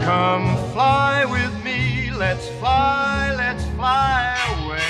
Come 0.00 0.56
fly 0.72 1.24
with 1.26 1.64
me, 1.64 2.10
let's 2.10 2.48
fly, 2.58 3.34
let's 3.36 3.64
fly 3.76 4.36
away. 4.64 4.80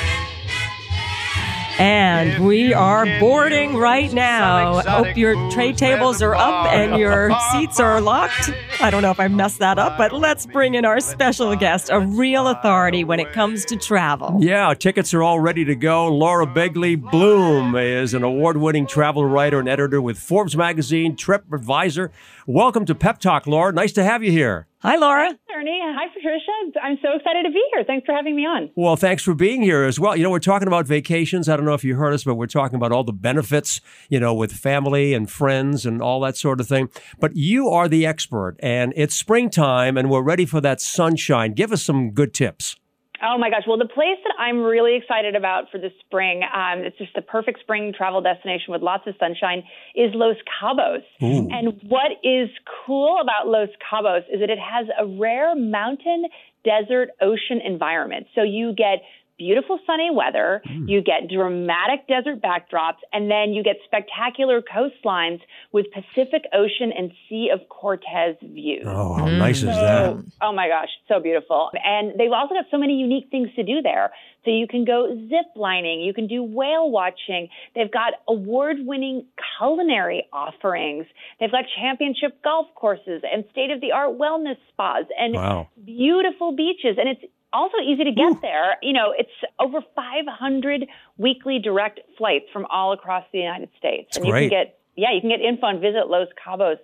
And 1.79 2.45
we 2.45 2.75
are 2.75 3.07
boarding 3.19 3.75
right 3.75 4.13
now. 4.13 4.81
Hope 4.83 5.17
your 5.17 5.51
tray 5.51 5.73
tables 5.73 6.21
are 6.21 6.35
up 6.35 6.67
and 6.67 7.01
your 7.01 7.31
seats 7.53 7.81
are 7.81 8.03
locked. 8.03 8.51
I 8.83 8.91
don't 8.91 9.01
know 9.01 9.11
if 9.11 9.19
I 9.19 9.29
messed 9.29 9.61
that 9.61 9.79
up, 9.79 9.97
but 9.97 10.13
let's 10.13 10.45
bring 10.45 10.75
in 10.75 10.85
our 10.85 11.01
special 11.01 11.57
guest, 11.57 11.89
a 11.91 11.99
real 12.01 12.49
authority 12.49 13.03
when 13.03 13.19
it 13.19 13.33
comes 13.33 13.65
to 13.65 13.77
travel. 13.77 14.37
Yeah, 14.41 14.75
tickets 14.75 15.15
are 15.15 15.23
all 15.23 15.41
ready 15.41 15.65
to 15.65 15.75
go. 15.75 16.09
Laura 16.09 16.47
Begley 16.47 17.01
Bloom 17.01 17.75
is 17.75 18.13
an 18.13 18.23
award 18.23 18.59
winning 18.59 18.87
travel 18.87 19.25
writer 19.25 19.59
and 19.59 19.69
editor 19.69 20.03
with 20.03 20.19
Forbes 20.19 20.55
Magazine, 20.55 21.17
Trip 21.17 21.51
Advisor. 21.51 22.13
Welcome 22.47 22.85
to 22.85 22.95
Pep 22.95 23.21
Talk, 23.21 23.47
Laura. 23.47 23.73
Nice 23.73 23.93
to 23.93 24.05
have 24.05 24.23
you 24.23 24.31
here. 24.31 24.67
Hi, 24.83 24.97
Laura. 24.97 25.39
Ernie. 25.55 25.79
Hi, 25.83 26.07
Patricia. 26.09 26.81
I'm 26.83 26.97
so 27.03 27.15
excited 27.15 27.43
to 27.43 27.51
be 27.51 27.63
here. 27.75 27.85
Thanks 27.85 28.07
for 28.07 28.15
having 28.15 28.35
me 28.35 28.47
on. 28.47 28.71
Well, 28.77 28.97
thanks 28.97 29.23
for 29.23 29.35
being 29.35 29.61
here 29.61 29.85
as 29.85 30.01
well. 30.01 30.17
You 30.17 30.23
know, 30.23 30.31
we're 30.31 30.39
talking 30.39 30.67
about 30.67 30.87
vacations. 30.87 31.51
I 31.51 31.57
don't 31.57 31.67
know 31.67 31.75
if 31.75 31.85
you 31.85 31.97
heard 31.97 32.15
us, 32.15 32.25
but 32.25 32.37
we're 32.37 32.47
talking 32.47 32.77
about 32.77 32.91
all 32.91 33.05
the 33.05 33.13
benefits, 33.13 33.83
you 34.09 34.19
know, 34.19 34.33
with 34.33 34.53
family 34.53 35.13
and 35.13 35.31
friends 35.31 35.85
and 35.85 36.01
all 36.01 36.19
that 36.21 36.39
sort 36.39 36.61
of 36.61 36.67
thing. 36.67 36.89
But 37.19 37.37
you 37.37 37.69
are 37.69 37.89
the 37.89 38.07
expert, 38.07 38.57
and 38.61 38.95
it's 38.97 39.15
springtime, 39.15 39.99
and 39.99 40.09
we're 40.09 40.23
ready 40.23 40.47
for 40.47 40.63
that 40.63 40.81
sunshine. 40.81 41.53
Give 41.53 41.73
us 41.73 41.83
some 41.83 42.13
good 42.13 42.33
tips. 42.33 42.77
Oh 43.23 43.37
my 43.39 43.51
gosh. 43.51 43.63
Well, 43.67 43.79
the 43.79 43.85
place 43.87 44.19
that 44.25 44.35
I'm 44.39 44.61
really 44.61 44.97
excited 44.97 45.37
about 45.37 45.71
for 45.71 45.79
the 45.79 45.91
spring, 46.01 46.43
um, 46.43 46.81
it's 46.81 46.97
just 46.97 47.15
the 47.15 47.23
perfect 47.23 47.61
spring 47.61 47.93
travel 47.97 48.21
destination 48.23 48.73
with 48.73 48.83
lots 48.83 49.07
of 49.07 49.15
sunshine, 49.21 49.63
is 49.95 50.11
Los 50.15 50.37
Cabos. 50.49 51.03
And 51.21 51.81
what 51.89 52.13
is 52.25 52.49
cool 52.87 53.19
about 53.21 53.47
Los 53.47 53.69
Cabos 53.91 54.23
is 54.33 54.41
that 54.41 54.51
it 54.51 54.59
has 54.59 54.87
a 54.99 55.07
rare 55.07 55.55
mountain, 55.55 56.25
desert, 56.65 57.11
ocean 57.21 57.61
environment. 57.65 58.27
So 58.35 58.43
you 58.43 58.75
get 58.75 59.03
beautiful 59.41 59.79
sunny 59.87 60.11
weather, 60.13 60.61
hmm. 60.67 60.87
you 60.87 61.01
get 61.01 61.29
dramatic 61.35 62.07
desert 62.07 62.43
backdrops, 62.43 63.01
and 63.11 63.31
then 63.31 63.55
you 63.55 63.65
get 63.65 63.77
spectacular 63.87 64.61
coastlines 64.61 65.41
with 65.73 65.87
Pacific 65.93 66.43
Ocean 66.53 66.93
and 66.97 67.11
Sea 67.27 67.49
of 67.53 67.67
Cortez 67.71 68.37
views. 68.43 68.85
Oh, 68.87 69.15
how 69.15 69.29
nice 69.29 69.59
is 69.59 69.65
that? 69.65 70.23
Oh 70.43 70.53
my 70.53 70.69
gosh, 70.69 70.91
so 71.09 71.21
beautiful. 71.21 71.71
And 71.83 72.13
they've 72.19 72.31
also 72.31 72.55
got 72.55 72.67
so 72.71 72.77
many 72.77 72.95
unique 72.99 73.29
things 73.31 73.49
to 73.57 73.63
do 73.63 73.81
there. 73.83 74.13
So 74.45 74.51
you 74.51 74.67
can 74.69 74.85
go 74.85 75.09
zip 75.29 75.53
lining, 75.57 76.01
you 76.01 76.13
can 76.15 76.27
do 76.27 76.43
whale 76.43 76.91
watching. 76.91 77.49
They've 77.75 77.91
got 77.91 78.15
award 78.29 78.77
winning 78.81 79.27
culinary 79.59 80.25
offerings. 80.33 81.07
They've 81.39 81.51
got 81.51 81.65
championship 81.79 82.43
golf 82.43 82.67
courses 82.75 83.23
and 83.31 83.45
state 83.53 83.71
of 83.71 83.81
the 83.81 83.93
art 83.93 84.19
wellness 84.19 84.57
spas 84.73 85.05
and 85.19 85.35
Wow. 85.35 85.69
beautiful 85.85 86.53
beaches. 86.53 86.97
And 86.99 87.09
it's 87.09 87.25
also 87.53 87.79
easy 87.79 88.05
to 88.05 88.13
get 88.13 88.41
there. 88.43 88.77
You 88.83 88.93
know, 88.93 89.15
it's 89.17 89.31
over 89.59 89.81
500 89.95 90.87
weekly 91.17 91.59
direct 91.59 92.01
flights 92.17 92.47
from 92.53 92.67
all 92.71 92.93
across 92.93 93.25
the 93.33 93.39
United 93.39 93.71
States. 93.79 94.17
and 94.17 94.27
you 94.27 94.33
great. 94.33 94.51
can 94.51 94.65
get, 94.65 94.79
yeah, 94.97 95.13
you 95.13 95.21
can 95.21 95.31
get 95.31 95.41
info 95.41 95.67
and 95.67 95.81
visit 95.81 96.09
Los 96.09 96.29
Cabos. 96.45 96.77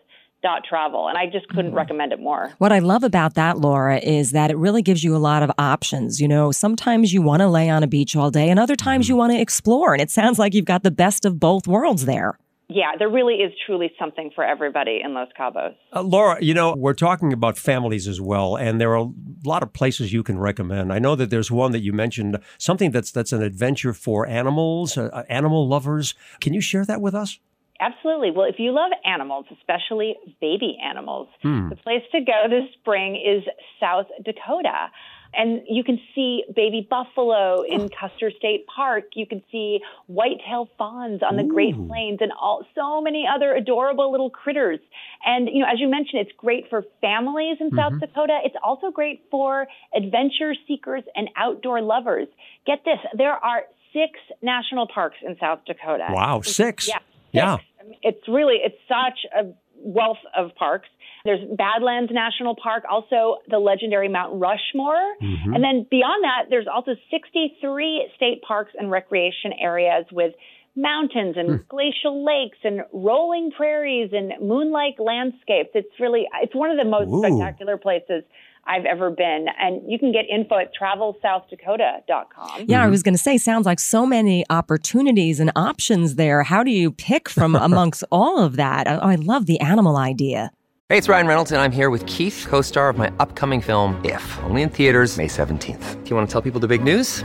Dot 0.43 0.63
travel, 0.69 1.09
and 1.09 1.17
I 1.17 1.27
just 1.27 1.49
couldn't 1.49 1.73
mm. 1.73 1.77
recommend 1.77 2.13
it 2.13 2.21
more. 2.21 2.53
What 2.59 2.71
I 2.71 2.79
love 2.79 3.03
about 3.03 3.35
that, 3.35 3.59
Laura, 3.59 3.99
is 3.99 4.33
that 4.33 4.51
it 4.51 4.57
really 4.59 4.83
gives 4.83 5.03
you 5.03 5.17
a 5.17 5.19
lot 5.19 5.43
of 5.43 5.51
options. 5.57 6.21
You 6.21 6.29
know, 6.29 6.53
sometimes 6.53 7.13
you 7.13 7.23
want 7.23 7.41
to 7.41 7.49
lay 7.49 7.71
on 7.71 7.83
a 7.83 7.87
beach 7.87 8.15
all 8.15 8.31
day, 8.31 8.51
and 8.51 8.61
other 8.61 8.77
times 8.77 9.07
mm. 9.07 9.09
you 9.09 9.17
want 9.17 9.33
to 9.33 9.41
explore. 9.41 9.95
And 9.95 10.03
it 10.03 10.11
sounds 10.11 10.39
like 10.39 10.53
you've 10.53 10.67
got 10.67 10.83
the 10.83 10.91
best 10.91 11.25
of 11.25 11.41
both 11.41 11.67
worlds 11.67 12.05
there. 12.05 12.39
Yeah, 12.69 12.97
there 12.99 13.09
really 13.09 13.35
is 13.37 13.53
truly 13.65 13.93
something 13.99 14.33
for 14.35 14.43
everybody 14.43 15.01
in 15.03 15.15
Los 15.15 15.29
Cabos. 15.39 15.77
Uh, 15.95 16.03
Laura, 16.03 16.37
you 16.43 16.53
know, 16.53 16.75
we're 16.77 16.95
talking 16.95 17.33
about 17.33 17.57
families 17.57 18.09
as 18.09 18.21
well, 18.21 18.57
and 18.57 18.81
there 18.81 18.91
are 18.91 19.07
a 19.07 19.13
lot 19.45 19.63
of 19.63 19.73
places 19.73 20.13
you 20.13 20.25
can 20.25 20.37
recommend. 20.39 20.93
I 20.93 20.99
know 20.99 21.15
that 21.15 21.31
there's 21.31 21.49
one 21.51 21.71
that 21.73 21.81
you 21.83 21.93
mentioned, 21.93 22.39
something 22.59 22.91
that's 22.91 23.13
that's 23.13 23.33
an 23.33 23.41
adventure 23.43 23.93
for 23.93 24.27
animals, 24.27 24.99
uh, 24.99 25.11
uh, 25.13 25.23
animal 25.29 25.69
lovers. 25.69 26.15
Can 26.41 26.55
you 26.55 26.61
share 26.61 26.85
that 26.87 27.01
with 27.01 27.15
us? 27.15 27.39
Absolutely. 27.79 28.31
Well, 28.31 28.47
if 28.49 28.57
you 28.59 28.73
love 28.73 28.91
animals, 29.05 29.45
especially 29.53 30.17
baby 30.41 30.77
animals, 30.83 31.29
Hmm. 31.43 31.69
the 31.69 31.77
place 31.77 32.03
to 32.13 32.21
go 32.21 32.49
this 32.49 32.65
spring 32.81 33.15
is 33.17 33.45
South 33.79 34.07
Dakota. 34.25 34.91
And 35.35 35.63
you 35.69 35.85
can 35.85 36.01
see 36.15 36.45
baby 36.55 36.87
buffalo 36.89 37.63
in 37.63 37.83
oh. 37.83 37.89
Custer 37.89 38.31
State 38.31 38.67
Park. 38.67 39.05
You 39.15 39.27
can 39.27 39.43
see 39.51 39.81
white-tailed 40.07 40.69
fawns 40.79 41.23
on 41.23 41.37
the 41.37 41.45
Great 41.45 41.75
Plains 41.89 42.19
and 42.21 42.33
all 42.41 42.65
so 42.75 43.01
many 43.01 43.27
other 43.33 43.55
adorable 43.55 44.11
little 44.11 44.31
critters. 44.31 44.81
And 45.25 45.49
you 45.49 45.61
know, 45.61 45.67
as 45.67 45.81
you 45.81 45.89
mentioned, 45.89 46.23
it's 46.27 46.37
great 46.37 46.69
for 46.71 46.85
families 47.01 47.59
in 47.61 47.71
South 47.71 47.93
mm-hmm. 47.93 48.01
Dakota. 48.01 48.41
It's 48.45 48.57
also 48.63 48.91
great 48.91 49.23
for 49.31 49.67
adventure 49.95 50.55
seekers 50.67 51.03
and 51.15 51.29
outdoor 51.37 51.83
lovers. 51.83 52.29
Get 52.67 52.85
this, 52.85 52.99
there 53.17 53.33
are 53.33 53.63
6 53.93 54.19
national 54.43 54.89
parks 54.89 55.17
in 55.23 55.37
South 55.39 55.61
Dakota. 55.67 56.09
Wow, 56.11 56.43
six. 56.43 56.89
Yeah. 56.89 56.99
Yeah. 57.33 57.59
I 57.81 57.85
mean, 57.85 57.99
It's 58.03 58.27
really, 58.29 58.57
it's 58.63 58.79
such 58.89 59.27
a 59.35 59.53
wealth 59.87 60.19
of 60.37 60.55
parks. 60.57 60.89
There's 61.25 61.41
Badlands 61.57 62.13
National 62.13 62.55
Park, 62.61 62.85
also 62.91 63.39
the 63.49 63.59
legendary 63.59 64.09
Mount 64.09 64.41
Rushmore. 64.41 65.15
Mm-hmm. 65.23 65.55
And 65.55 65.65
then 65.65 65.87
beyond 65.91 66.25
that, 66.25 66.51
there's 66.51 66.67
also 66.73 66.93
63 67.11 68.11
state 68.17 68.43
parks 68.47 68.73
and 68.79 68.91
recreation 68.91 69.53
areas 69.59 70.05
with 70.13 70.35
mountains 70.77 71.37
and 71.39 71.49
Hmm. 71.49 71.57
glacial 71.69 72.25
lakes 72.25 72.59
and 72.63 72.83
rolling 72.93 73.51
prairies 73.51 74.13
and 74.13 74.33
moonlight 74.41 75.01
landscapes. 75.01 75.71
It's 75.75 75.99
really, 75.99 76.27
it's 76.43 76.55
one 76.55 76.71
of 76.71 76.77
the 76.77 76.85
most 76.85 77.09
Ooh. 77.09 77.21
spectacular 77.21 77.79
places 77.79 78.25
I've 78.67 78.85
ever 78.85 79.11
been. 79.11 79.47
And 79.61 79.83
you 79.91 79.99
can 79.99 80.13
get 80.13 80.25
info 80.31 80.59
at 80.59 80.73
travelsouthdakota.com. 80.75 82.65
Yeah, 82.67 82.83
I 82.83 82.89
was 82.89 83.03
going 83.03 83.15
to 83.15 83.19
say, 83.19 83.39
sounds 83.39 83.67
like 83.67 83.81
so 83.81 84.07
many 84.07 84.45
opportunities 84.51 85.41
and 85.41 85.51
options 85.57 86.17
there. 86.17 86.43
How 86.43 86.63
do 86.63 86.71
you 86.71 86.93
pick 86.93 87.29
from 87.29 87.55
amongst 87.69 88.05
all 88.11 88.39
of 88.39 88.57
that? 88.57 88.89
I, 88.89 88.97
I 88.97 89.15
love 89.17 89.47
the 89.47 89.61
animal 89.61 89.97
idea. 89.97 90.51
Hey, 90.89 90.99
it's 90.99 91.09
Ryan 91.09 91.27
Reynolds, 91.27 91.51
and 91.51 91.61
I'm 91.61 91.73
here 91.73 91.91
with 91.91 92.07
Keith, 92.07 92.47
co 92.49 92.63
star 92.63 92.89
of 92.89 92.97
my 92.97 93.13
upcoming 93.19 93.61
film, 93.61 94.01
If, 94.05 94.39
only 94.45 94.63
in 94.63 94.69
theaters, 94.69 95.17
May 95.17 95.27
17th. 95.27 96.05
Do 96.05 96.11
you 96.11 96.15
want 96.15 96.29
to 96.29 96.33
tell 96.33 96.43
people 96.43 96.61
the 96.61 96.69
big 96.69 96.85
news? 96.85 97.25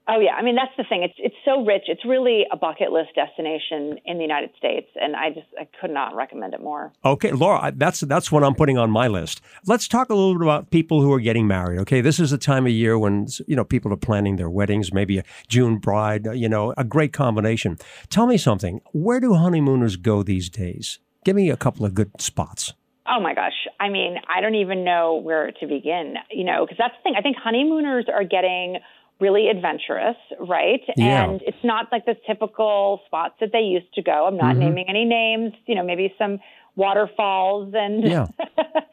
Oh 0.13 0.19
yeah, 0.19 0.33
I 0.33 0.41
mean 0.41 0.55
that's 0.55 0.75
the 0.77 0.83
thing. 0.83 1.03
It's 1.03 1.13
it's 1.19 1.35
so 1.45 1.63
rich. 1.63 1.83
It's 1.87 2.03
really 2.03 2.43
a 2.51 2.57
bucket 2.57 2.91
list 2.91 3.11
destination 3.15 3.97
in 4.05 4.17
the 4.17 4.23
United 4.23 4.49
States, 4.57 4.87
and 4.99 5.15
I 5.15 5.29
just 5.29 5.47
I 5.57 5.65
could 5.79 5.89
not 5.91 6.15
recommend 6.15 6.53
it 6.53 6.61
more. 6.61 6.91
Okay, 7.05 7.31
Laura, 7.31 7.61
I- 7.61 7.71
that's 7.71 8.01
that's 8.01 8.29
what 8.29 8.43
I'm 8.43 8.53
putting 8.53 8.77
on 8.77 8.91
my 8.91 9.07
list. 9.07 9.39
Let's 9.65 9.87
talk 9.87 10.09
a 10.09 10.13
little 10.13 10.33
bit 10.33 10.41
about 10.43 10.69
people 10.69 11.01
who 11.01 11.13
are 11.13 11.21
getting 11.21 11.47
married. 11.47 11.79
Okay, 11.79 12.01
this 12.01 12.19
is 12.19 12.33
a 12.33 12.37
time 12.37 12.65
of 12.65 12.73
year 12.73 12.99
when 12.99 13.27
you 13.47 13.55
know 13.55 13.63
people 13.63 13.93
are 13.93 13.97
planning 13.97 14.35
their 14.35 14.49
weddings, 14.49 14.91
maybe 14.91 15.17
a 15.17 15.23
June 15.47 15.77
bride. 15.77 16.27
You 16.33 16.49
know, 16.49 16.73
a 16.77 16.83
great 16.83 17.13
combination. 17.13 17.77
Tell 18.09 18.27
me 18.27 18.37
something. 18.37 18.81
Where 18.91 19.21
do 19.21 19.35
honeymooners 19.35 19.95
go 19.95 20.23
these 20.23 20.49
days? 20.49 20.99
Give 21.23 21.37
me 21.37 21.49
a 21.49 21.55
couple 21.57 21.85
of 21.85 21.93
good 21.95 22.19
spots. 22.19 22.73
Oh 23.07 23.21
my 23.21 23.33
gosh, 23.33 23.65
I 23.79 23.87
mean 23.87 24.17
I 24.27 24.41
don't 24.41 24.55
even 24.55 24.83
know 24.83 25.15
where 25.23 25.51
to 25.61 25.67
begin. 25.67 26.15
You 26.29 26.43
know, 26.43 26.65
because 26.65 26.77
that's 26.77 26.95
the 26.97 27.03
thing. 27.03 27.13
I 27.17 27.21
think 27.21 27.37
honeymooners 27.37 28.07
are 28.13 28.25
getting 28.25 28.79
really 29.21 29.47
adventurous, 29.47 30.17
right? 30.39 30.81
Yeah. 30.97 31.23
And 31.23 31.41
it's 31.43 31.63
not 31.63 31.87
like 31.91 32.05
the 32.05 32.15
typical 32.27 33.01
spots 33.05 33.35
that 33.39 33.51
they 33.53 33.59
used 33.59 33.93
to 33.93 34.01
go. 34.01 34.25
I'm 34.27 34.35
not 34.35 34.55
mm-hmm. 34.55 34.59
naming 34.59 34.85
any 34.89 35.05
names. 35.05 35.53
You 35.67 35.75
know, 35.75 35.83
maybe 35.83 36.13
some 36.17 36.39
waterfalls 36.75 37.73
and 37.75 38.03
Yeah. 38.03 38.27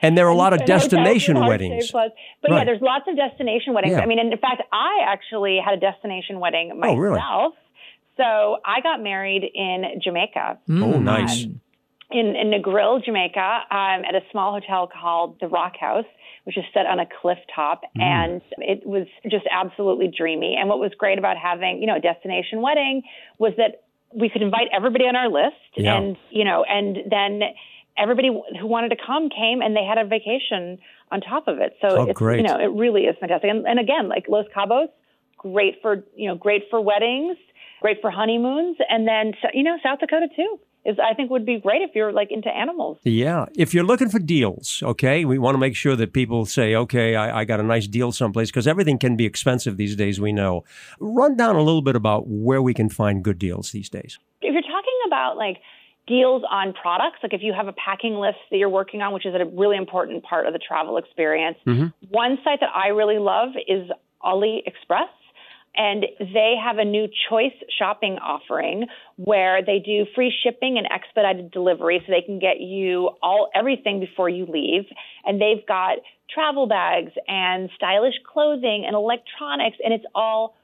And 0.00 0.16
there 0.16 0.26
are 0.26 0.30
a 0.30 0.36
lot 0.36 0.52
of 0.52 0.60
and 0.60 0.68
hotels 0.68 0.84
with 0.84 0.90
destination 0.92 1.40
weddings. 1.40 1.90
But 1.90 2.12
yeah, 2.48 2.64
there's 2.64 2.80
lots 2.80 3.06
of 3.08 3.16
destination 3.16 3.74
weddings. 3.74 3.94
Yeah. 3.94 4.00
I 4.00 4.06
mean, 4.06 4.20
in 4.20 4.30
fact, 4.38 4.62
I 4.72 5.00
actually 5.08 5.58
had 5.64 5.74
a 5.74 5.80
destination 5.80 6.38
wedding 6.38 6.78
myself. 6.78 6.96
Oh, 6.96 7.00
really? 7.00 7.18
So 8.16 8.58
I 8.64 8.80
got 8.80 9.02
married 9.02 9.42
in 9.42 10.00
Jamaica 10.02 10.58
Oh, 10.70 10.94
um, 10.94 11.04
nice. 11.04 11.46
In, 12.10 12.34
in 12.36 12.50
Negril, 12.50 13.04
Jamaica, 13.04 13.40
um, 13.70 14.04
at 14.08 14.14
a 14.14 14.20
small 14.32 14.52
hotel 14.58 14.88
called 14.88 15.36
the 15.40 15.48
Rock 15.48 15.74
House, 15.78 16.06
which 16.44 16.56
is 16.56 16.64
set 16.72 16.86
on 16.86 16.98
a 16.98 17.06
cliff 17.20 17.38
top, 17.54 17.82
Mm. 17.96 18.02
and 18.02 18.42
it 18.58 18.86
was 18.86 19.06
just 19.30 19.44
absolutely 19.50 20.08
dreamy. 20.08 20.56
And 20.58 20.68
what 20.70 20.78
was 20.78 20.92
great 20.96 21.18
about 21.18 21.36
having, 21.36 21.80
you 21.80 21.86
know, 21.86 21.96
a 21.96 22.00
destination 22.00 22.62
wedding 22.62 23.02
was 23.38 23.52
that 23.58 23.82
we 24.14 24.30
could 24.30 24.40
invite 24.40 24.68
everybody 24.72 25.04
on 25.04 25.16
our 25.16 25.28
list, 25.28 25.56
Yeah. 25.76 25.96
and 25.98 26.16
you 26.30 26.44
know, 26.44 26.64
and 26.64 26.96
then 27.10 27.42
everybody 27.98 28.28
who 28.28 28.66
wanted 28.66 28.88
to 28.90 28.96
come 28.96 29.28
came, 29.28 29.60
and 29.60 29.76
they 29.76 29.84
had 29.84 29.98
a 29.98 30.04
vacation 30.04 30.78
on 31.10 31.20
top 31.20 31.46
of 31.48 31.58
it. 31.58 31.76
So 31.82 31.88
Oh, 31.88 32.02
it's, 32.04 32.18
great. 32.18 32.38
you 32.38 32.44
know, 32.46 32.58
it 32.58 32.70
really 32.72 33.02
is 33.04 33.16
fantastic. 33.18 33.50
And, 33.50 33.66
and 33.66 33.78
again, 33.78 34.08
like 34.08 34.28
Los 34.28 34.46
Cabos, 34.56 34.88
great 35.36 35.82
for 35.82 36.04
you 36.16 36.28
know, 36.28 36.36
great 36.36 36.70
for 36.70 36.80
weddings, 36.80 37.36
great 37.82 38.00
for 38.00 38.10
honeymoons, 38.10 38.78
and 38.88 39.06
then 39.06 39.34
you 39.52 39.62
know, 39.62 39.76
South 39.82 39.98
Dakota 40.00 40.28
too 40.34 40.58
is 40.84 40.96
I 40.98 41.14
think 41.14 41.30
would 41.30 41.44
be 41.44 41.60
great 41.60 41.82
if 41.82 41.90
you're 41.94 42.12
like 42.12 42.30
into 42.30 42.48
animals. 42.48 42.98
Yeah. 43.04 43.46
If 43.56 43.74
you're 43.74 43.84
looking 43.84 44.08
for 44.08 44.18
deals, 44.18 44.82
okay, 44.82 45.24
we 45.24 45.38
want 45.38 45.54
to 45.54 45.58
make 45.58 45.76
sure 45.76 45.96
that 45.96 46.12
people 46.12 46.46
say, 46.46 46.74
okay, 46.74 47.16
I, 47.16 47.40
I 47.40 47.44
got 47.44 47.60
a 47.60 47.62
nice 47.62 47.86
deal 47.86 48.12
someplace 48.12 48.50
because 48.50 48.66
everything 48.66 48.98
can 48.98 49.16
be 49.16 49.26
expensive 49.26 49.76
these 49.76 49.96
days, 49.96 50.20
we 50.20 50.32
know. 50.32 50.64
Run 51.00 51.36
down 51.36 51.56
a 51.56 51.62
little 51.62 51.82
bit 51.82 51.96
about 51.96 52.26
where 52.26 52.62
we 52.62 52.74
can 52.74 52.88
find 52.88 53.22
good 53.22 53.38
deals 53.38 53.72
these 53.72 53.88
days. 53.88 54.18
If 54.40 54.52
you're 54.52 54.62
talking 54.62 54.98
about 55.06 55.36
like 55.36 55.58
deals 56.06 56.42
on 56.50 56.72
products, 56.72 57.18
like 57.22 57.34
if 57.34 57.42
you 57.42 57.52
have 57.52 57.68
a 57.68 57.74
packing 57.74 58.14
list 58.14 58.38
that 58.50 58.56
you're 58.56 58.70
working 58.70 59.02
on, 59.02 59.12
which 59.12 59.26
is 59.26 59.34
a 59.34 59.44
really 59.44 59.76
important 59.76 60.24
part 60.24 60.46
of 60.46 60.52
the 60.52 60.58
travel 60.58 60.96
experience, 60.96 61.58
mm-hmm. 61.66 61.88
one 62.08 62.38
site 62.42 62.60
that 62.60 62.70
I 62.74 62.88
really 62.88 63.18
love 63.18 63.50
is 63.68 63.90
AliExpress. 64.22 65.12
And 65.76 66.04
they 66.18 66.54
have 66.62 66.78
a 66.78 66.84
new 66.84 67.06
choice 67.30 67.54
shopping 67.78 68.18
offering 68.20 68.86
where 69.16 69.62
they 69.64 69.78
do 69.78 70.06
free 70.14 70.32
shipping 70.42 70.76
and 70.76 70.86
expedited 70.90 71.50
delivery 71.50 72.02
so 72.04 72.12
they 72.12 72.24
can 72.24 72.38
get 72.38 72.60
you 72.60 73.10
all 73.22 73.48
everything 73.54 74.00
before 74.00 74.28
you 74.28 74.46
leave. 74.46 74.84
And 75.24 75.40
they've 75.40 75.64
got 75.66 75.98
travel 76.32 76.66
bags 76.66 77.12
and 77.26 77.70
stylish 77.76 78.14
clothing 78.30 78.84
and 78.86 78.94
electronics 78.94 79.76
and 79.82 79.94
it's 79.94 80.04
all 80.14 80.54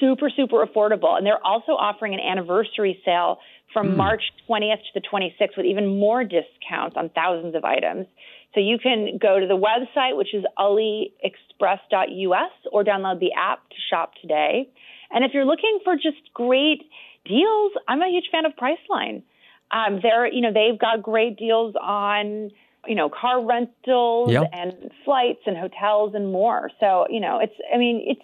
super, 0.00 0.30
super 0.34 0.64
affordable. 0.64 1.16
And 1.16 1.26
they're 1.26 1.44
also 1.44 1.72
offering 1.72 2.14
an 2.14 2.20
anniversary 2.20 3.00
sale 3.04 3.38
from 3.72 3.90
hmm. 3.90 3.96
March 3.96 4.22
20th 4.48 4.78
to 4.92 5.00
the 5.00 5.00
26th 5.00 5.56
with 5.56 5.66
even 5.66 5.98
more 5.98 6.24
discounts 6.24 6.96
on 6.96 7.10
thousands 7.10 7.54
of 7.54 7.64
items. 7.64 8.06
So 8.54 8.60
you 8.60 8.78
can 8.78 9.18
go 9.20 9.38
to 9.38 9.46
the 9.46 9.56
website, 9.56 10.16
which 10.16 10.32
is 10.34 10.44
aliexpress.us, 10.58 12.52
or 12.72 12.84
download 12.84 13.20
the 13.20 13.32
app 13.36 13.68
to 13.68 13.76
shop 13.90 14.12
today. 14.20 14.68
And 15.10 15.24
if 15.24 15.32
you're 15.34 15.44
looking 15.44 15.80
for 15.84 15.94
just 15.96 16.32
great 16.34 16.82
deals, 17.24 17.72
I'm 17.86 18.00
a 18.02 18.08
huge 18.08 18.28
fan 18.32 18.46
of 18.46 18.52
Priceline. 18.56 19.22
Um, 19.70 20.00
they're, 20.02 20.26
you 20.32 20.40
know, 20.40 20.52
they've 20.52 20.78
got 20.78 21.02
great 21.02 21.36
deals 21.36 21.74
on, 21.80 22.50
you 22.86 22.94
know, 22.94 23.10
car 23.10 23.44
rentals 23.44 24.32
Yep. 24.32 24.50
and 24.52 24.90
flights 25.04 25.40
and 25.46 25.56
hotels 25.56 26.14
and 26.14 26.32
more. 26.32 26.70
So, 26.80 27.06
you 27.10 27.20
know, 27.20 27.38
it's, 27.40 27.52
I 27.72 27.76
mean, 27.76 28.02
it's, 28.06 28.22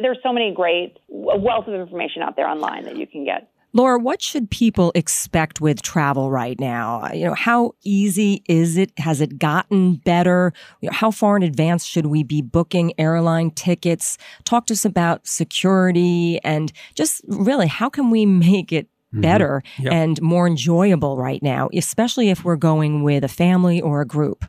there's 0.00 0.18
so 0.22 0.32
many 0.32 0.52
great 0.54 0.98
wealth 1.08 1.68
of 1.68 1.74
information 1.74 2.22
out 2.22 2.36
there 2.36 2.48
online 2.48 2.84
that 2.84 2.96
you 2.96 3.06
can 3.06 3.24
get. 3.24 3.50
Laura, 3.76 3.98
what 3.98 4.22
should 4.22 4.50
people 4.50 4.90
expect 4.94 5.60
with 5.60 5.82
travel 5.82 6.30
right 6.30 6.58
now? 6.58 7.02
Uh, 7.02 7.12
you 7.12 7.26
know, 7.26 7.34
how 7.34 7.72
easy 7.84 8.42
is 8.48 8.78
it? 8.78 8.90
Has 8.98 9.20
it 9.20 9.38
gotten 9.38 9.96
better? 9.96 10.54
You 10.80 10.88
know, 10.88 10.94
how 10.94 11.10
far 11.10 11.36
in 11.36 11.42
advance 11.42 11.84
should 11.84 12.06
we 12.06 12.22
be 12.22 12.40
booking 12.40 12.94
airline 12.98 13.50
tickets? 13.50 14.16
Talk 14.44 14.64
to 14.68 14.72
us 14.72 14.86
about 14.86 15.26
security 15.26 16.40
and 16.42 16.72
just 16.94 17.20
really 17.28 17.66
how 17.66 17.90
can 17.90 18.08
we 18.08 18.24
make 18.24 18.72
it 18.72 18.86
mm-hmm. 18.86 19.20
better 19.20 19.62
Yep. 19.78 19.92
and 19.92 20.22
more 20.22 20.46
enjoyable 20.46 21.18
right 21.18 21.42
now, 21.42 21.68
especially 21.74 22.30
if 22.30 22.44
we're 22.44 22.56
going 22.56 23.02
with 23.02 23.24
a 23.24 23.28
family 23.28 23.82
or 23.82 24.00
a 24.00 24.06
group? 24.06 24.46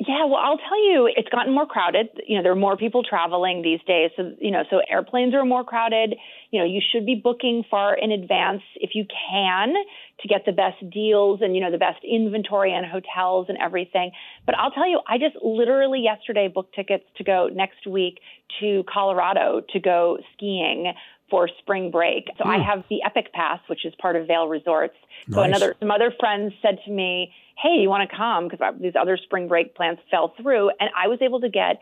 Yeah, 0.00 0.26
well, 0.26 0.36
I'll 0.36 0.58
tell 0.58 0.78
you, 0.78 1.10
it's 1.12 1.28
gotten 1.28 1.52
more 1.52 1.66
crowded. 1.66 2.06
You 2.24 2.36
know, 2.36 2.44
there 2.44 2.52
are 2.52 2.56
more 2.56 2.76
people 2.76 3.02
traveling 3.02 3.62
these 3.62 3.80
days. 3.84 4.12
So, 4.16 4.30
you 4.38 4.52
know, 4.52 4.62
so 4.70 4.80
airplanes 4.88 5.34
are 5.34 5.44
more 5.44 5.64
crowded. 5.64 6.14
You 6.52 6.60
know, 6.60 6.64
you 6.64 6.80
should 6.92 7.04
be 7.04 7.16
booking 7.16 7.64
far 7.68 7.96
in 7.96 8.12
advance 8.12 8.62
if 8.76 8.90
you 8.94 9.04
can 9.28 9.74
to 10.20 10.28
get 10.28 10.44
the 10.46 10.52
best 10.52 10.88
deals 10.88 11.40
and, 11.42 11.56
you 11.56 11.60
know, 11.60 11.72
the 11.72 11.78
best 11.78 11.98
inventory 12.08 12.72
and 12.72 12.86
hotels 12.86 13.46
and 13.48 13.58
everything. 13.60 14.12
But 14.46 14.56
I'll 14.56 14.70
tell 14.70 14.88
you, 14.88 15.00
I 15.08 15.18
just 15.18 15.34
literally 15.42 16.00
yesterday 16.00 16.46
booked 16.46 16.76
tickets 16.76 17.04
to 17.16 17.24
go 17.24 17.48
next 17.52 17.84
week 17.84 18.20
to 18.60 18.84
Colorado 18.92 19.62
to 19.72 19.80
go 19.80 20.18
skiing 20.34 20.92
for 21.30 21.48
spring 21.58 21.90
break. 21.90 22.28
So 22.38 22.44
I 22.44 22.56
hmm. 22.56 22.62
have 22.62 22.84
the 22.88 23.02
Epic 23.04 23.32
Pass, 23.32 23.60
which 23.68 23.84
is 23.84 23.92
part 24.00 24.16
of 24.16 24.26
Vail 24.26 24.48
Resorts. 24.48 24.94
So 25.30 25.42
another 25.42 25.74
some 25.80 25.90
other 25.90 26.12
friends 26.18 26.54
said 26.62 26.78
to 26.86 26.90
me, 26.90 27.32
"Hey, 27.62 27.80
you 27.80 27.88
want 27.88 28.08
to 28.08 28.16
come?" 28.16 28.48
Because 28.48 28.74
these 28.80 28.94
other 28.98 29.16
spring 29.16 29.48
break 29.48 29.74
plans 29.74 29.98
fell 30.10 30.34
through, 30.40 30.70
and 30.80 30.90
I 30.96 31.08
was 31.08 31.18
able 31.20 31.40
to 31.40 31.48
get 31.48 31.80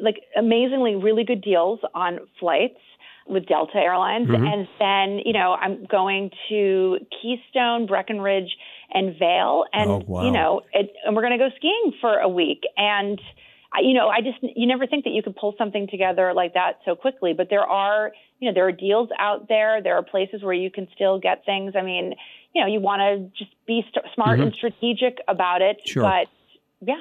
like 0.00 0.16
amazingly 0.36 0.96
really 0.96 1.24
good 1.24 1.42
deals 1.42 1.80
on 1.94 2.20
flights 2.40 2.78
with 3.26 3.46
Delta 3.46 3.76
Airlines, 3.76 4.28
mm-hmm. 4.28 4.44
and 4.44 4.68
then 4.78 5.22
you 5.24 5.32
know 5.32 5.52
I'm 5.52 5.84
going 5.84 6.30
to 6.48 6.98
Keystone, 7.20 7.86
Breckenridge, 7.86 8.56
and 8.92 9.16
Vail, 9.18 9.64
and 9.72 9.90
Oh, 9.90 10.02
wow. 10.06 10.24
you 10.24 10.32
know, 10.32 10.62
it, 10.72 10.92
and 11.04 11.14
we're 11.14 11.22
going 11.22 11.38
to 11.38 11.44
go 11.44 11.50
skiing 11.56 11.92
for 12.00 12.18
a 12.18 12.28
week, 12.28 12.62
and. 12.76 13.20
You 13.80 13.94
know, 13.94 14.08
I 14.08 14.20
just 14.20 14.38
you 14.42 14.66
never 14.66 14.86
think 14.86 15.04
that 15.04 15.12
you 15.12 15.22
could 15.22 15.36
pull 15.36 15.54
something 15.56 15.88
together 15.88 16.32
like 16.34 16.54
that 16.54 16.80
so 16.84 16.94
quickly, 16.94 17.32
but 17.32 17.48
there 17.48 17.62
are 17.62 18.12
you 18.38 18.48
know 18.48 18.54
there 18.54 18.66
are 18.66 18.72
deals 18.72 19.08
out 19.18 19.48
there. 19.48 19.82
There 19.82 19.96
are 19.96 20.02
places 20.02 20.42
where 20.42 20.52
you 20.52 20.70
can 20.70 20.88
still 20.94 21.18
get 21.18 21.44
things. 21.46 21.74
I 21.76 21.82
mean, 21.82 22.14
you 22.54 22.60
know, 22.60 22.66
you 22.66 22.80
want 22.80 23.00
to 23.00 23.44
just 23.44 23.54
be 23.66 23.84
st- 23.88 24.04
smart 24.14 24.40
and 24.40 24.52
strategic 24.52 25.18
about 25.26 25.62
it. 25.62 25.78
Mm-hmm. 25.78 25.88
Sure. 25.90 26.02
But 26.02 26.28
yeah, 26.86 27.00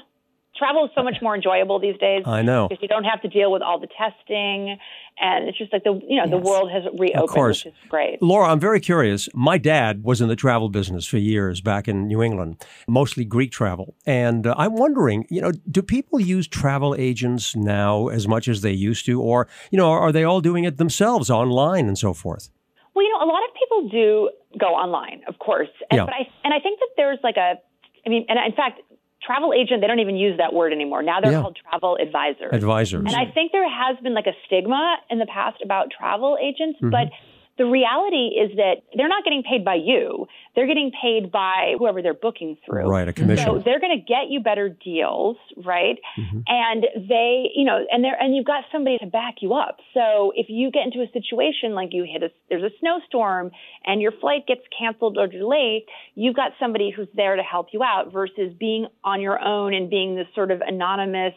travel 0.61 0.85
is 0.85 0.91
so 0.95 1.03
much 1.03 1.17
more 1.21 1.35
enjoyable 1.35 1.79
these 1.79 1.97
days 2.07 2.23
I 2.25 2.41
know. 2.41 2.67
because 2.67 2.81
you 2.81 2.87
don't 2.95 3.03
have 3.13 3.21
to 3.23 3.27
deal 3.27 3.51
with 3.51 3.61
all 3.61 3.79
the 3.79 3.87
testing, 4.03 4.77
and 5.19 5.47
it's 5.47 5.57
just 5.57 5.71
like 5.73 5.83
the 5.83 5.99
you 6.07 6.17
know 6.19 6.27
the 6.29 6.37
world 6.49 6.67
has 6.71 6.83
reopened, 6.97 7.23
of 7.23 7.29
course. 7.29 7.65
which 7.65 7.73
is 7.73 7.79
great. 7.89 8.21
Laura, 8.21 8.47
I'm 8.51 8.59
very 8.59 8.79
curious. 8.79 9.27
My 9.33 9.57
dad 9.57 10.03
was 10.03 10.21
in 10.21 10.27
the 10.33 10.35
travel 10.35 10.69
business 10.69 11.05
for 11.11 11.17
years 11.17 11.61
back 11.61 11.87
in 11.87 12.07
New 12.07 12.21
England, 12.21 12.63
mostly 12.87 13.25
Greek 13.25 13.51
travel. 13.51 13.95
And 14.05 14.45
uh, 14.47 14.55
I'm 14.63 14.75
wondering, 14.75 15.25
you 15.29 15.41
know, 15.41 15.51
do 15.69 15.81
people 15.81 16.19
use 16.19 16.47
travel 16.47 16.95
agents 16.97 17.55
now 17.55 18.07
as 18.17 18.27
much 18.27 18.47
as 18.47 18.61
they 18.61 18.71
used 18.89 19.05
to? 19.07 19.21
Or, 19.21 19.47
you 19.71 19.77
know, 19.77 19.89
are 19.89 20.11
they 20.11 20.23
all 20.23 20.41
doing 20.41 20.63
it 20.69 20.77
themselves 20.77 21.29
online 21.29 21.85
and 21.87 21.97
so 21.97 22.13
forth? 22.13 22.49
Well, 22.93 23.03
you 23.05 23.11
know, 23.13 23.23
a 23.25 23.29
lot 23.35 23.41
of 23.47 23.51
people 23.61 23.79
do 23.89 24.29
go 24.59 24.67
online, 24.85 25.21
of 25.27 25.35
course, 25.39 25.69
and, 25.89 25.97
Yeah. 25.97 26.05
but 26.05 26.13
I 26.13 26.23
and 26.45 26.53
I 26.53 26.59
think 26.59 26.79
that 26.81 26.89
there's 26.97 27.19
like 27.23 27.37
a, 27.37 27.49
I 28.05 28.09
mean, 28.09 28.25
and 28.29 28.37
in 28.49 28.53
fact, 28.61 28.81
travel 29.23 29.53
agent 29.53 29.81
they 29.81 29.87
don't 29.87 29.99
even 29.99 30.15
use 30.15 30.37
that 30.37 30.53
word 30.53 30.73
anymore. 30.73 31.01
Now 31.03 31.19
they're 31.21 31.31
Yeah. 31.31 31.41
called 31.41 31.57
travel 31.69 31.97
advisors. 32.01 32.51
Advisors. 32.53 33.05
And 33.05 33.15
I 33.15 33.25
think 33.31 33.51
there 33.51 33.67
has 33.69 33.97
been 34.03 34.13
like 34.13 34.27
a 34.27 34.33
stigma 34.45 34.97
in 35.09 35.19
the 35.19 35.25
past 35.27 35.61
about 35.63 35.91
travel 35.91 36.37
agents, 36.41 36.77
Mm-hmm. 36.81 36.89
but 36.89 37.07
the 37.57 37.65
reality 37.65 38.33
is 38.39 38.55
that 38.55 38.83
they're 38.95 39.09
not 39.09 39.23
getting 39.23 39.43
paid 39.43 39.63
by 39.65 39.75
you. 39.75 40.27
They're 40.55 40.67
getting 40.67 40.91
paid 41.01 41.31
by 41.31 41.75
whoever 41.77 42.01
they're 42.01 42.13
booking 42.13 42.57
through. 42.65 42.89
Right, 42.89 43.07
a 43.07 43.13
commission. 43.13 43.45
So 43.45 43.61
they're 43.63 43.79
going 43.79 43.97
to 43.97 44.03
get 44.03 44.29
you 44.29 44.39
better 44.39 44.69
deals, 44.69 45.37
right? 45.57 45.97
Mm-hmm. 46.17 46.39
And 46.47 46.85
they, 47.07 47.51
you 47.55 47.65
know, 47.65 47.79
and 47.91 48.03
they're 48.03 48.17
and 48.19 48.35
you've 48.35 48.45
got 48.45 48.63
somebody 48.71 48.97
to 48.99 49.05
back 49.05 49.35
you 49.41 49.53
up. 49.53 49.77
So 49.93 50.31
if 50.35 50.47
you 50.49 50.71
get 50.71 50.85
into 50.85 51.01
a 51.01 51.11
situation 51.11 51.73
like 51.73 51.89
you 51.91 52.03
hit 52.03 52.23
a 52.23 52.29
there's 52.49 52.63
a 52.63 52.71
snowstorm 52.79 53.51
and 53.85 54.01
your 54.01 54.11
flight 54.19 54.47
gets 54.47 54.61
canceled 54.77 55.17
or 55.17 55.27
delayed, 55.27 55.83
you've 56.15 56.35
got 56.35 56.51
somebody 56.59 56.91
who's 56.95 57.09
there 57.15 57.35
to 57.35 57.43
help 57.43 57.67
you 57.73 57.83
out 57.83 58.11
versus 58.11 58.53
being 58.59 58.87
on 59.03 59.21
your 59.21 59.39
own 59.39 59.73
and 59.73 59.89
being 59.89 60.15
this 60.15 60.27
sort 60.35 60.51
of 60.51 60.61
anonymous 60.61 61.33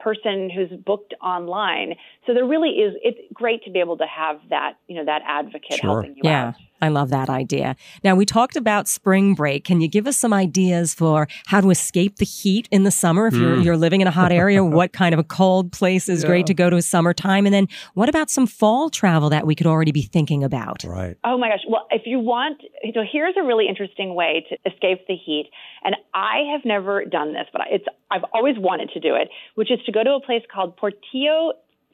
person 0.00 0.50
who's 0.50 0.70
booked 0.84 1.14
online. 1.22 1.94
So 2.26 2.34
there 2.34 2.46
really 2.46 2.70
is 2.70 2.94
it's 3.02 3.18
great 3.32 3.62
to 3.64 3.70
be 3.70 3.78
able 3.80 3.96
to 3.98 4.06
have 4.06 4.40
that, 4.50 4.74
you 4.88 4.96
know, 4.96 5.04
that 5.04 5.22
advocate 5.26 5.78
Sure. 5.80 6.02
helping 6.02 6.16
you 6.16 6.22
Yeah, 6.24 6.48
out. 6.48 6.54
I 6.80 6.88
love 6.88 7.10
that 7.10 7.28
idea. 7.28 7.76
Now, 8.02 8.14
we 8.14 8.24
talked 8.24 8.56
about 8.56 8.88
spring 8.88 9.34
break. 9.34 9.64
Can 9.64 9.80
you 9.80 9.88
give 9.88 10.06
us 10.06 10.16
some 10.16 10.32
ideas 10.32 10.94
for 10.94 11.28
how 11.46 11.60
to 11.60 11.70
escape 11.70 12.16
the 12.16 12.24
heat 12.24 12.68
in 12.70 12.84
the 12.84 12.90
summer? 12.90 13.26
If 13.26 13.34
you're, 13.34 13.56
hmm. 13.56 13.62
you're 13.62 13.76
living 13.76 14.00
in 14.00 14.06
a 14.06 14.10
hot 14.10 14.32
area, 14.32 14.64
what 14.80 14.92
kind 14.92 15.12
of 15.12 15.18
a 15.18 15.24
cold 15.24 15.72
place 15.72 16.08
is 16.08 16.24
great 16.24 16.46
to 16.46 16.54
go 16.54 16.70
to 16.70 16.76
a 16.76 16.82
summertime? 16.82 17.46
And 17.46 17.54
then 17.54 17.68
what 17.94 18.08
about 18.08 18.30
some 18.30 18.46
fall 18.46 18.90
travel 18.90 19.30
that 19.30 19.46
we 19.46 19.54
could 19.54 19.66
already 19.66 19.92
be 19.92 20.02
thinking 20.02 20.42
about? 20.44 20.84
right. 20.84 21.16
Oh 21.24 21.38
my 21.38 21.48
gosh. 21.48 21.60
Well, 21.68 21.86
if 21.90 22.02
you 22.06 22.18
want, 22.18 22.60
so 22.94 23.00
here's 23.10 23.34
a 23.40 23.44
really 23.44 23.66
interesting 23.68 24.14
way 24.14 24.44
to 24.48 24.70
escape 24.70 25.06
the 25.06 25.16
heat. 25.16 25.50
And 25.84 25.96
I 26.14 26.52
have 26.52 26.62
never 26.64 27.04
done 27.04 27.32
this, 27.32 27.46
but 27.52 27.62
it's, 27.70 27.84
I've 28.10 28.24
always 28.32 28.56
wanted 28.58 28.90
to 28.90 29.00
do 29.00 29.14
it, 29.14 29.28
which 29.54 29.70
is 29.70 29.78
to 29.86 29.92
go 29.92 30.02
to 30.02 30.10
a 30.12 30.20
place 30.20 30.42
called 30.52 30.76
Portillo, 30.76 31.52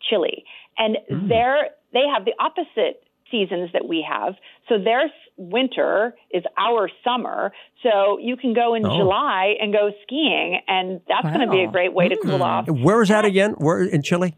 Chile. 0.09 0.45
And 0.79 0.99
hmm. 1.09 1.29
there, 1.29 1.71
they 1.93 2.05
have 2.13 2.25
the 2.25 2.33
opposite 2.39 3.06
seasons 3.31 3.71
that 3.73 3.87
we 3.89 4.07
have. 4.09 4.35
So 4.69 4.79
their 4.83 5.11
winter 5.37 6.15
is 6.31 6.43
our 6.59 6.89
summer. 7.05 7.53
So 7.83 8.19
you 8.21 8.37
can 8.37 8.55
go 8.55 8.75
in 8.75 8.85
Oh. 8.87 8.97
July 8.97 9.55
and 9.61 9.73
go 9.73 9.91
skiing, 10.05 10.61
and 10.67 11.01
that's 11.09 11.27
going 11.27 11.47
to 11.47 11.51
be 11.51 11.63
a 11.63 11.71
great 11.71 11.93
way 11.93 12.09
to 12.09 12.17
cool 12.23 12.39
mm. 12.39 12.43
off. 12.43 12.69
Where 12.69 13.03
is 13.03 13.09
that 13.09 13.25
again? 13.25 13.53
Where 13.59 13.83
in 13.83 14.03
Chile? 14.03 14.35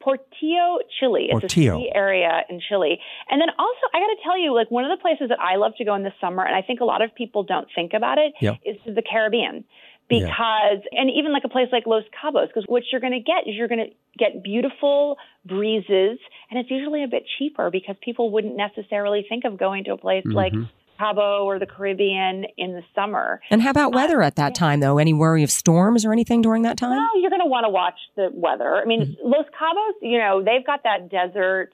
Portillo, 0.00 0.78
Chile. 0.98 1.28
It's 1.30 1.40
Portillo. 1.40 1.76
a 1.76 1.80
ski 1.80 1.92
area 1.94 2.42
in 2.48 2.60
Chile. 2.66 2.98
And 3.30 3.40
then 3.40 3.48
also, 3.58 3.80
I 3.94 3.98
got 4.00 4.06
to 4.06 4.16
tell 4.24 4.38
you, 4.38 4.54
like 4.54 4.70
one 4.70 4.84
of 4.84 4.96
the 4.96 5.00
places 5.00 5.28
that 5.28 5.38
I 5.38 5.56
love 5.56 5.72
to 5.78 5.84
go 5.84 5.94
in 5.94 6.02
the 6.02 6.12
summer, 6.20 6.44
and 6.44 6.54
I 6.56 6.62
think 6.62 6.80
a 6.80 6.84
lot 6.84 7.02
of 7.02 7.14
people 7.14 7.42
don't 7.44 7.68
think 7.74 7.92
about 7.94 8.18
it, 8.18 8.32
is 8.40 8.58
Yeah. 8.64 8.84
to 8.86 8.94
the 8.94 9.02
Caribbean. 9.02 9.64
Yeah. 10.12 10.26
Because, 10.26 10.84
and 10.92 11.10
even 11.10 11.32
like 11.32 11.44
a 11.44 11.48
place 11.48 11.68
like 11.72 11.86
Los 11.86 12.04
Cabos, 12.12 12.48
because 12.48 12.64
what 12.66 12.82
you're 12.90 13.00
going 13.00 13.12
to 13.12 13.20
get 13.20 13.48
is 13.48 13.54
you're 13.56 13.68
going 13.68 13.86
to 13.86 13.94
get 14.18 14.42
beautiful 14.42 15.16
breezes, 15.44 16.18
and 16.50 16.60
it's 16.60 16.70
usually 16.70 17.04
a 17.04 17.08
bit 17.08 17.24
cheaper 17.38 17.70
because 17.70 17.96
people 18.02 18.30
wouldn't 18.30 18.56
necessarily 18.56 19.24
think 19.28 19.44
of 19.44 19.58
going 19.58 19.84
to 19.84 19.92
a 19.92 19.98
place 19.98 20.24
like 20.26 20.52
Mm-hmm. 20.52 20.64
Cabo 20.98 21.44
or 21.44 21.58
the 21.58 21.66
Caribbean 21.66 22.44
in 22.56 22.74
the 22.74 22.82
summer. 22.94 23.40
And 23.50 23.60
how 23.60 23.70
about 23.70 23.92
weather 23.92 24.22
at 24.22 24.36
that 24.36 24.54
time, 24.54 24.80
though? 24.80 24.98
Any 24.98 25.12
worry 25.12 25.42
of 25.42 25.50
storms 25.50 26.04
or 26.04 26.12
anything 26.12 26.42
during 26.42 26.62
that 26.62 26.76
time? 26.76 26.90
Well, 26.90 27.20
you're 27.20 27.30
going 27.30 27.42
to 27.42 27.48
want 27.48 27.64
to 27.64 27.70
watch 27.70 27.98
the 28.14 28.28
weather. 28.32 28.76
I 28.76 28.84
mean, 28.84 29.16
Los 29.24 29.46
Cabos, 29.46 29.94
you 30.00 30.18
know, 30.18 30.44
they've 30.44 30.64
got 30.64 30.84
that 30.84 31.10
desert 31.10 31.70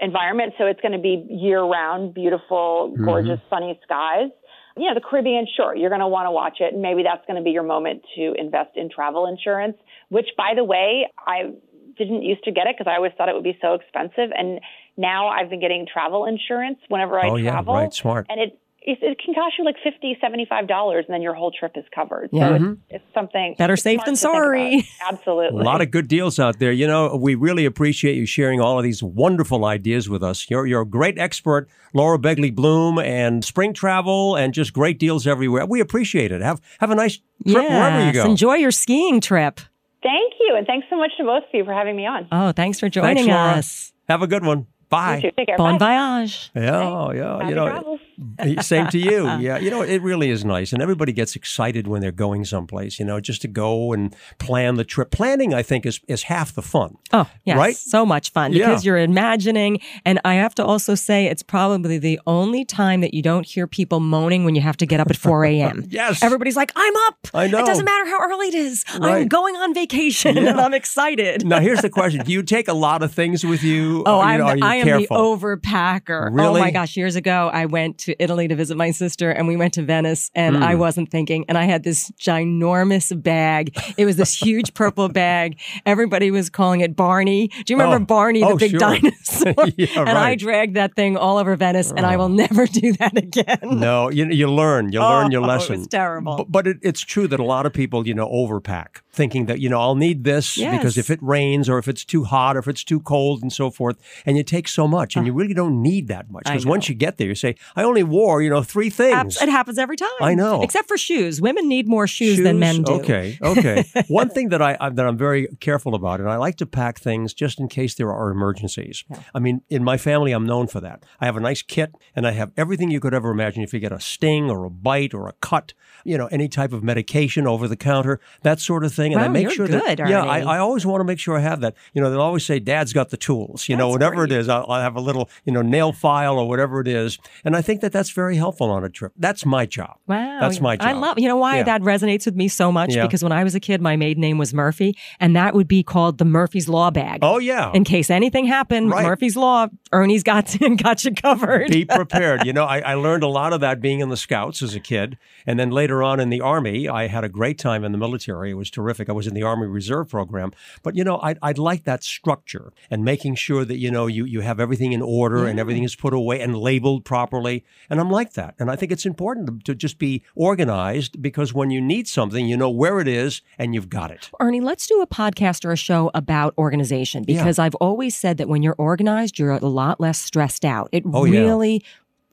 environment, 0.00 0.52
so 0.58 0.66
it's 0.66 0.80
going 0.80 0.92
to 0.92 0.98
be 0.98 1.26
year 1.30 1.62
round, 1.62 2.14
beautiful, 2.14 2.94
gorgeous, 3.02 3.40
sunny 3.48 3.80
skies. 3.82 4.30
You 4.76 4.88
know, 4.88 4.94
the 4.94 5.00
Caribbean, 5.00 5.46
sure, 5.56 5.74
you're 5.74 5.90
going 5.90 6.00
to 6.00 6.08
want 6.08 6.26
to 6.26 6.30
watch 6.30 6.58
it, 6.60 6.72
and 6.72 6.82
maybe 6.82 7.02
that's 7.02 7.24
going 7.26 7.36
to 7.36 7.42
be 7.42 7.50
your 7.50 7.62
moment 7.62 8.02
to 8.16 8.34
invest 8.38 8.76
in 8.76 8.88
travel 8.88 9.26
insurance, 9.26 9.76
which, 10.08 10.28
by 10.36 10.52
the 10.54 10.64
way, 10.64 11.08
I 11.18 11.52
didn't 11.96 12.22
used 12.22 12.44
to 12.44 12.52
get 12.52 12.66
it 12.66 12.76
because 12.78 12.90
I 12.90 12.96
always 12.96 13.12
thought 13.18 13.28
it 13.28 13.34
would 13.34 13.44
be 13.44 13.58
so 13.60 13.74
expensive, 13.74 14.30
and 14.36 14.60
now 14.96 15.28
I've 15.28 15.50
been 15.50 15.60
getting 15.60 15.86
travel 15.92 16.26
insurance 16.26 16.78
whenever 16.88 17.18
I 17.18 17.28
Oh, 17.28 17.36
yeah, 17.36 17.62
right, 17.66 17.92
smart. 17.92 18.26
And 18.28 18.40
it 18.40 18.58
it, 18.82 18.98
it 19.02 19.18
can 19.22 19.34
cost 19.34 19.54
you 19.58 19.64
like 19.64 19.76
fifty, 19.84 20.16
seventy-five 20.20 20.66
dollars, 20.66 21.04
and 21.06 21.14
then 21.14 21.20
your 21.20 21.34
whole 21.34 21.50
trip 21.50 21.72
is 21.76 21.84
covered. 21.94 22.30
Yeah. 22.32 22.48
So 22.48 22.54
it's, 22.54 22.64
mm-hmm. 22.64 22.74
it's 22.88 23.04
something 23.12 23.54
Better 23.58 23.74
it's 23.74 23.82
safe 23.82 24.00
than 24.04 24.14
to 24.14 24.20
think 24.20 24.32
about. 24.32 24.42
sorry. 24.42 24.88
Absolutely. 25.10 25.60
A 25.60 25.64
lot 25.64 25.82
of 25.82 25.90
good 25.90 26.08
deals 26.08 26.38
out 26.38 26.58
there. 26.58 26.72
You 26.72 26.86
know, 26.86 27.14
we 27.16 27.34
really 27.34 27.66
appreciate 27.66 28.16
you 28.16 28.24
sharing 28.24 28.60
all 28.60 28.78
of 28.78 28.84
these 28.84 29.02
wonderful 29.02 29.66
ideas 29.66 30.08
with 30.08 30.22
us. 30.22 30.48
You're, 30.48 30.66
you're 30.66 30.82
a 30.82 30.86
great 30.86 31.18
expert, 31.18 31.68
Laura 31.92 32.18
Begley 32.18 32.54
Bloom, 32.54 32.98
and 32.98 33.44
spring 33.44 33.74
travel 33.74 34.36
and 34.36 34.54
just 34.54 34.72
great 34.72 34.98
deals 34.98 35.26
everywhere. 35.26 35.66
We 35.66 35.80
appreciate 35.80 36.32
it. 36.32 36.40
Have 36.40 36.60
have 36.78 36.90
a 36.90 36.94
nice 36.94 37.18
trip 37.46 37.68
wherever 37.68 38.06
you 38.06 38.12
go. 38.12 38.24
Enjoy 38.24 38.54
your 38.54 38.70
skiing 38.70 39.20
trip. 39.20 39.60
Thank 40.02 40.32
you, 40.40 40.54
and 40.56 40.66
thanks 40.66 40.86
so 40.88 40.96
much 40.96 41.10
to 41.18 41.24
both 41.24 41.42
of 41.42 41.50
you 41.52 41.64
for 41.66 41.74
having 41.74 41.96
me 41.96 42.06
on. 42.06 42.26
Oh, 42.32 42.52
thanks 42.52 42.78
for 42.80 42.88
Thanks, 42.88 42.94
joining 42.94 43.26
Laura. 43.26 43.58
us. 43.58 43.92
Have 44.08 44.22
a 44.22 44.26
good 44.26 44.42
one. 44.42 44.66
Bye. 44.90 45.16
You 45.16 45.22
too. 45.22 45.30
Take 45.36 45.46
care. 45.48 45.56
Bon 45.56 45.78
Bye. 45.78 45.96
voyage. 46.20 46.50
Yeah, 46.54 46.76
oh, 46.76 47.12
yeah. 47.12 47.36
Happy 47.38 47.48
you 47.48 47.54
know, 47.54 47.68
travels. 47.68 48.00
Eh, 48.38 48.60
same 48.62 48.88
to 48.88 48.98
you. 48.98 49.28
Yeah. 49.40 49.58
You 49.58 49.70
know, 49.70 49.80
it 49.82 50.02
really 50.02 50.30
is 50.30 50.44
nice. 50.44 50.72
And 50.72 50.82
everybody 50.82 51.12
gets 51.12 51.34
excited 51.36 51.86
when 51.86 52.02
they're 52.02 52.10
going 52.10 52.44
someplace, 52.44 52.98
you 52.98 53.04
know, 53.06 53.20
just 53.20 53.40
to 53.42 53.48
go 53.48 53.92
and 53.92 54.14
plan 54.38 54.74
the 54.74 54.84
trip. 54.84 55.10
Planning, 55.10 55.54
I 55.54 55.62
think, 55.62 55.86
is, 55.86 56.00
is 56.08 56.24
half 56.24 56.52
the 56.52 56.62
fun. 56.62 56.96
Oh, 57.12 57.30
yes. 57.44 57.56
Right? 57.56 57.76
So 57.76 58.04
much 58.04 58.32
fun 58.32 58.52
Yeah. 58.52 58.66
because 58.66 58.84
you're 58.84 58.98
imagining. 58.98 59.80
And 60.04 60.20
I 60.24 60.34
have 60.34 60.54
to 60.56 60.64
also 60.64 60.94
say, 60.94 61.26
it's 61.26 61.42
probably 61.42 61.96
the 61.98 62.20
only 62.26 62.64
time 62.64 63.00
that 63.00 63.14
you 63.14 63.22
don't 63.22 63.46
hear 63.46 63.66
people 63.66 64.00
moaning 64.00 64.44
when 64.44 64.54
you 64.54 64.60
have 64.60 64.76
to 64.78 64.86
get 64.86 65.00
up 65.00 65.08
at 65.08 65.16
4 65.16 65.44
a.m. 65.44 65.84
Yes. 65.90 66.22
Everybody's 66.22 66.56
like, 66.56 66.72
I'm 66.76 66.96
up. 67.08 67.28
I 67.32 67.46
know. 67.46 67.58
It 67.60 67.66
doesn't 67.66 67.84
matter 67.84 68.08
how 68.10 68.20
early 68.22 68.48
it 68.48 68.54
is. 68.54 68.84
I'm 68.88 69.28
going 69.28 69.56
on 69.56 69.72
vacation 69.74 70.36
and 70.36 70.60
I'm 70.60 70.74
excited. 70.74 71.46
Now, 71.46 71.60
here's 71.60 71.82
the 71.82 71.90
question 72.00 72.24
Do 72.24 72.32
you 72.32 72.42
take 72.42 72.68
a 72.68 72.74
lot 72.74 73.02
of 73.02 73.12
things 73.12 73.44
with 73.44 73.62
you? 73.62 74.02
Oh, 74.06 74.20
I'm 74.20 74.40
know, 74.40 74.46
are 74.46 74.56
you 74.56 74.64
I 74.64 74.79
am 74.80 74.86
careful? 74.86 75.16
the 75.38 75.46
overpacker. 75.46 76.30
Oh 76.40 76.52
my 76.58 76.70
gosh! 76.70 76.96
Years 76.96 77.16
ago, 77.16 77.50
I 77.52 77.66
went 77.66 77.98
to 77.98 78.22
Italy 78.22 78.48
to 78.48 78.54
visit 78.56 78.76
my 78.76 78.90
sister, 78.90 79.30
and 79.30 79.46
we 79.48 79.56
went 79.56 79.74
to 79.74 79.82
Venice, 79.82 80.30
and 80.34 80.56
Hmm. 80.56 80.62
I 80.62 80.74
wasn't 80.74 81.10
thinking, 81.10 81.44
and 81.48 81.56
I 81.56 81.64
had 81.64 81.82
this 81.84 82.10
ginormous 82.20 83.20
bag. 83.22 83.76
It 83.96 84.04
was 84.04 84.16
this 84.16 84.34
huge 84.34 84.74
purple 84.74 85.08
bag. 85.08 85.58
Everybody 85.86 86.30
was 86.30 86.50
calling 86.50 86.80
it 86.80 86.96
Barney. 86.96 87.48
Do 87.48 87.72
you 87.72 87.76
remember 87.76 87.96
Oh. 88.02 88.06
Barney, 88.06 88.40
the 88.40 88.46
Oh, 88.46 88.56
big 88.56 88.70
sure. 88.72 88.78
dinosaur? 88.80 89.54
Yeah, 89.76 89.86
and 90.00 90.10
I 90.10 90.34
dragged 90.34 90.76
that 90.76 90.94
thing 90.94 91.16
all 91.16 91.38
over 91.38 91.54
Venice, 91.56 91.90
and 91.90 92.04
I 92.06 92.16
will 92.16 92.28
never 92.28 92.66
do 92.66 92.92
that 92.94 93.16
again. 93.16 93.58
No, 93.80 94.10
you, 94.10 94.26
you 94.26 94.50
learn. 94.50 94.92
You 94.92 95.00
learn 95.00 95.30
your 95.30 95.42
Oh, 95.42 95.44
it 95.44 95.48
lesson. 95.48 95.78
was 95.80 95.88
terrible. 95.88 96.36
But, 96.38 96.52
but 96.52 96.66
it, 96.66 96.78
it's 96.82 97.00
true 97.00 97.26
that 97.28 97.40
a 97.40 97.44
lot 97.44 97.66
of 97.66 97.72
people, 97.72 98.06
you 98.06 98.14
know, 98.14 98.28
overpack, 98.28 99.02
thinking 99.12 99.46
that, 99.46 99.60
you 99.60 99.68
know, 99.68 99.80
I'll 99.80 99.96
need 99.96 100.24
this 100.24 100.56
because 100.56 100.96
if 100.96 101.10
it 101.10 101.18
rains 101.22 101.68
or 101.68 101.78
if 101.78 101.88
it's 101.88 102.04
too 102.04 102.24
hot 102.24 102.56
or 102.56 102.60
if 102.60 102.68
it's 102.68 102.84
too 102.84 103.00
cold 103.00 103.42
and 103.42 103.52
so 103.52 103.70
forth. 103.70 103.96
And 104.24 104.36
you 104.36 104.42
take 104.42 104.68
so 104.68 104.86
much 104.86 105.16
and 105.16 105.26
you 105.26 105.32
ah. 105.32 105.36
really 105.36 105.54
don't 105.54 105.82
need 105.82 106.08
that 106.08 106.30
much. 106.30 106.44
Because 106.44 106.66
once 106.66 106.88
you 106.88 106.94
get 106.94 107.18
there, 107.18 107.26
you 107.26 107.34
say, 107.34 107.56
I 107.76 107.82
only 107.82 108.02
wore, 108.02 108.42
you 108.42 108.50
know, 108.50 108.62
three 108.62 108.90
things. 108.90 109.40
It 109.40 109.48
happens 109.48 109.78
every 109.78 109.96
time. 109.96 110.08
I 110.20 110.34
know. 110.34 110.62
Except 110.62 110.88
for 110.88 110.96
shoes. 110.96 111.40
Women 111.40 111.68
need 111.68 111.88
more 111.88 112.06
shoes, 112.06 112.38
than 112.38 112.58
men 112.58 112.82
do. 112.82 112.92
Okay, 112.92 113.38
okay. 113.42 113.84
One 114.08 114.30
thing 114.30 114.50
that 114.50 114.62
I, 114.62 114.76
I 114.80 114.90
that 114.90 115.06
I'm 115.06 115.16
very 115.16 115.48
careful 115.60 115.94
about, 115.94 116.20
and 116.20 116.28
I 116.28 116.36
like 116.36 116.56
to 116.56 116.66
pack 116.66 116.98
things 116.98 117.34
just 117.34 117.58
in 117.58 117.68
case 117.68 117.94
there 117.94 118.12
are 118.12 118.30
emergencies. 118.30 119.04
I 119.34 119.38
mean, 119.38 119.62
in 119.68 119.84
my 119.84 119.96
family, 119.96 120.32
I'm 120.32 120.46
known 120.46 120.66
for 120.66 120.80
that. 120.80 121.04
I 121.20 121.26
have 121.26 121.36
a 121.36 121.40
nice 121.40 121.62
kit, 121.62 121.94
and 122.14 122.26
I 122.26 122.32
have 122.32 122.52
everything 122.56 122.90
you 122.90 123.00
could 123.00 123.14
ever 123.14 123.30
imagine. 123.30 123.62
If 123.62 123.74
you 123.74 123.80
get 123.80 123.92
a 123.92 124.00
sting 124.00 124.50
or 124.50 124.64
a 124.64 124.70
bite 124.70 125.14
or 125.14 125.28
a 125.28 125.32
cut, 125.34 125.72
you 126.04 126.16
know, 126.16 126.26
any 126.26 126.48
type 126.48 126.72
of 126.72 126.82
medication 126.82 127.46
over 127.46 127.68
the 127.68 127.76
counter, 127.76 128.20
that 128.42 128.60
sort 128.60 128.84
of 128.84 128.92
thing. 128.92 128.99
And 129.12 129.20
I 129.20 129.26
Wow, 129.26 129.32
make 129.32 129.42
you're 129.44 129.50
sure 129.52 129.68
that 129.68 129.98
good, 129.98 130.08
yeah, 130.08 130.24
I, 130.24 130.40
I 130.40 130.58
always 130.58 130.84
want 130.86 131.00
to 131.00 131.04
make 131.04 131.18
sure 131.18 131.36
I 131.36 131.40
have 131.40 131.60
that. 131.60 131.74
You 131.94 132.00
know, 132.02 132.10
they'll 132.10 132.20
always 132.20 132.44
say, 132.44 132.58
"Dad's 132.58 132.92
got 132.92 133.10
the 133.10 133.16
tools." 133.16 133.68
You 133.68 133.76
know, 133.76 133.88
whatever 133.88 134.16
great. 134.26 134.32
it 134.32 134.38
is, 134.38 134.48
I'll, 134.48 134.66
I'll 134.68 134.80
have 134.80 134.96
a 134.96 135.00
little, 135.00 135.28
you 135.44 135.52
know, 135.52 135.62
nail 135.62 135.92
file 135.92 136.38
or 136.38 136.48
whatever 136.48 136.80
it 136.80 136.88
is, 136.88 137.18
and 137.44 137.56
I 137.56 137.62
think 137.62 137.80
that 137.80 137.92
that's 137.92 138.10
very 138.10 138.36
helpful 138.36 138.70
on 138.70 138.84
a 138.84 138.88
trip. 138.88 139.12
That's 139.16 139.44
my 139.46 139.66
job. 139.66 139.96
Wow. 140.06 140.38
that's 140.40 140.60
my 140.60 140.76
job. 140.76 140.86
I 140.88 140.92
love, 140.92 141.18
you 141.18 141.28
know 141.28 141.36
why 141.36 141.58
Yeah. 141.58 141.62
that 141.64 141.82
resonates 141.82 142.26
with 142.26 142.34
me 142.36 142.48
so 142.48 142.70
much? 142.72 142.94
Yeah. 142.94 143.06
Because 143.06 143.22
when 143.22 143.32
I 143.32 143.44
was 143.44 143.54
a 143.54 143.60
kid, 143.60 143.80
my 143.80 143.96
maiden 143.96 144.20
name 144.20 144.38
was 144.38 144.52
Murphy, 144.54 144.96
and 145.18 145.34
that 145.36 145.54
would 145.54 145.68
be 145.68 145.82
called 145.82 146.18
the 146.18 146.24
Murphy's 146.24 146.68
Law 146.68 146.90
bag. 146.90 147.20
Oh 147.22 147.38
yeah. 147.38 147.70
In 147.72 147.84
case 147.84 148.10
anything 148.10 148.44
happened, 148.46 148.90
Right. 148.90 149.04
Murphy's 149.04 149.36
Law, 149.36 149.68
Ernie's 149.92 150.22
got, 150.22 150.54
got 150.82 151.04
you 151.04 151.12
covered. 151.14 151.70
be 151.70 151.84
prepared. 151.84 152.44
You 152.46 152.52
know, 152.52 152.64
I, 152.64 152.80
I 152.80 152.94
learned 152.94 153.22
a 153.22 153.28
lot 153.28 153.52
of 153.52 153.60
that 153.60 153.80
being 153.80 154.00
in 154.00 154.08
the 154.08 154.16
scouts 154.16 154.62
as 154.62 154.74
a 154.74 154.80
kid. 154.80 155.16
And 155.46 155.58
then 155.58 155.70
later 155.70 156.02
on 156.02 156.18
in 156.20 156.28
the 156.30 156.40
Army, 156.40 156.88
I 156.88 157.06
had 157.06 157.24
a 157.24 157.28
great 157.28 157.58
time 157.58 157.84
in 157.84 157.92
the 157.92 157.98
military. 157.98 158.50
It 158.50 158.54
was 158.54 158.70
terrific. 158.70 158.89
I 158.98 159.12
was 159.12 159.26
in 159.26 159.34
the 159.34 159.42
Army 159.42 159.66
Reserve 159.66 160.08
program. 160.08 160.52
But, 160.82 160.96
you 160.96 161.04
know, 161.04 161.18
I'd, 161.22 161.38
I'd 161.42 161.58
like 161.58 161.84
that 161.84 162.02
structure 162.02 162.72
and 162.90 163.04
making 163.04 163.34
sure 163.36 163.64
that, 163.64 163.76
you 163.78 163.90
know, 163.90 164.06
you, 164.06 164.24
you 164.24 164.40
have 164.40 164.58
everything 164.60 164.92
in 164.92 165.02
order 165.02 165.46
and 165.46 165.60
everything 165.60 165.82
mm-hmm. 165.82 165.86
is 165.86 165.96
put 165.96 166.14
away 166.14 166.40
and 166.40 166.56
labeled 166.56 167.04
properly. 167.04 167.64
And 167.88 168.00
I'm 168.00 168.10
like 168.10 168.32
that. 168.34 168.54
And 168.58 168.70
I 168.70 168.76
think 168.76 168.92
it's 168.92 169.06
important 169.06 169.64
to, 169.64 169.74
just 169.74 169.98
be 169.98 170.22
organized 170.34 171.22
because 171.22 171.54
when 171.54 171.70
you 171.70 171.80
need 171.80 172.06
something, 172.06 172.46
you 172.46 172.56
know 172.56 172.68
where 172.68 173.00
it 173.00 173.08
is 173.08 173.40
and 173.58 173.74
you've 173.74 173.88
got 173.88 174.10
it. 174.10 174.30
Ernie, 174.40 174.60
let's 174.60 174.86
do 174.86 175.00
a 175.00 175.06
podcast 175.06 175.64
or 175.64 175.72
a 175.72 175.76
show 175.76 176.10
about 176.14 176.54
organization 176.58 177.24
Yeah. 177.26 177.38
because 177.38 177.58
I've 177.58 177.74
always 177.76 178.14
said 178.14 178.36
that 178.38 178.48
when 178.48 178.62
you're 178.62 178.76
organized, 178.76 179.38
you're 179.38 179.52
a 179.52 179.58
lot 179.58 180.00
less 180.00 180.18
stressed 180.20 180.64
out. 180.64 180.88
It 180.92 181.04
Oh, 181.12 181.24
yeah. 181.24 181.78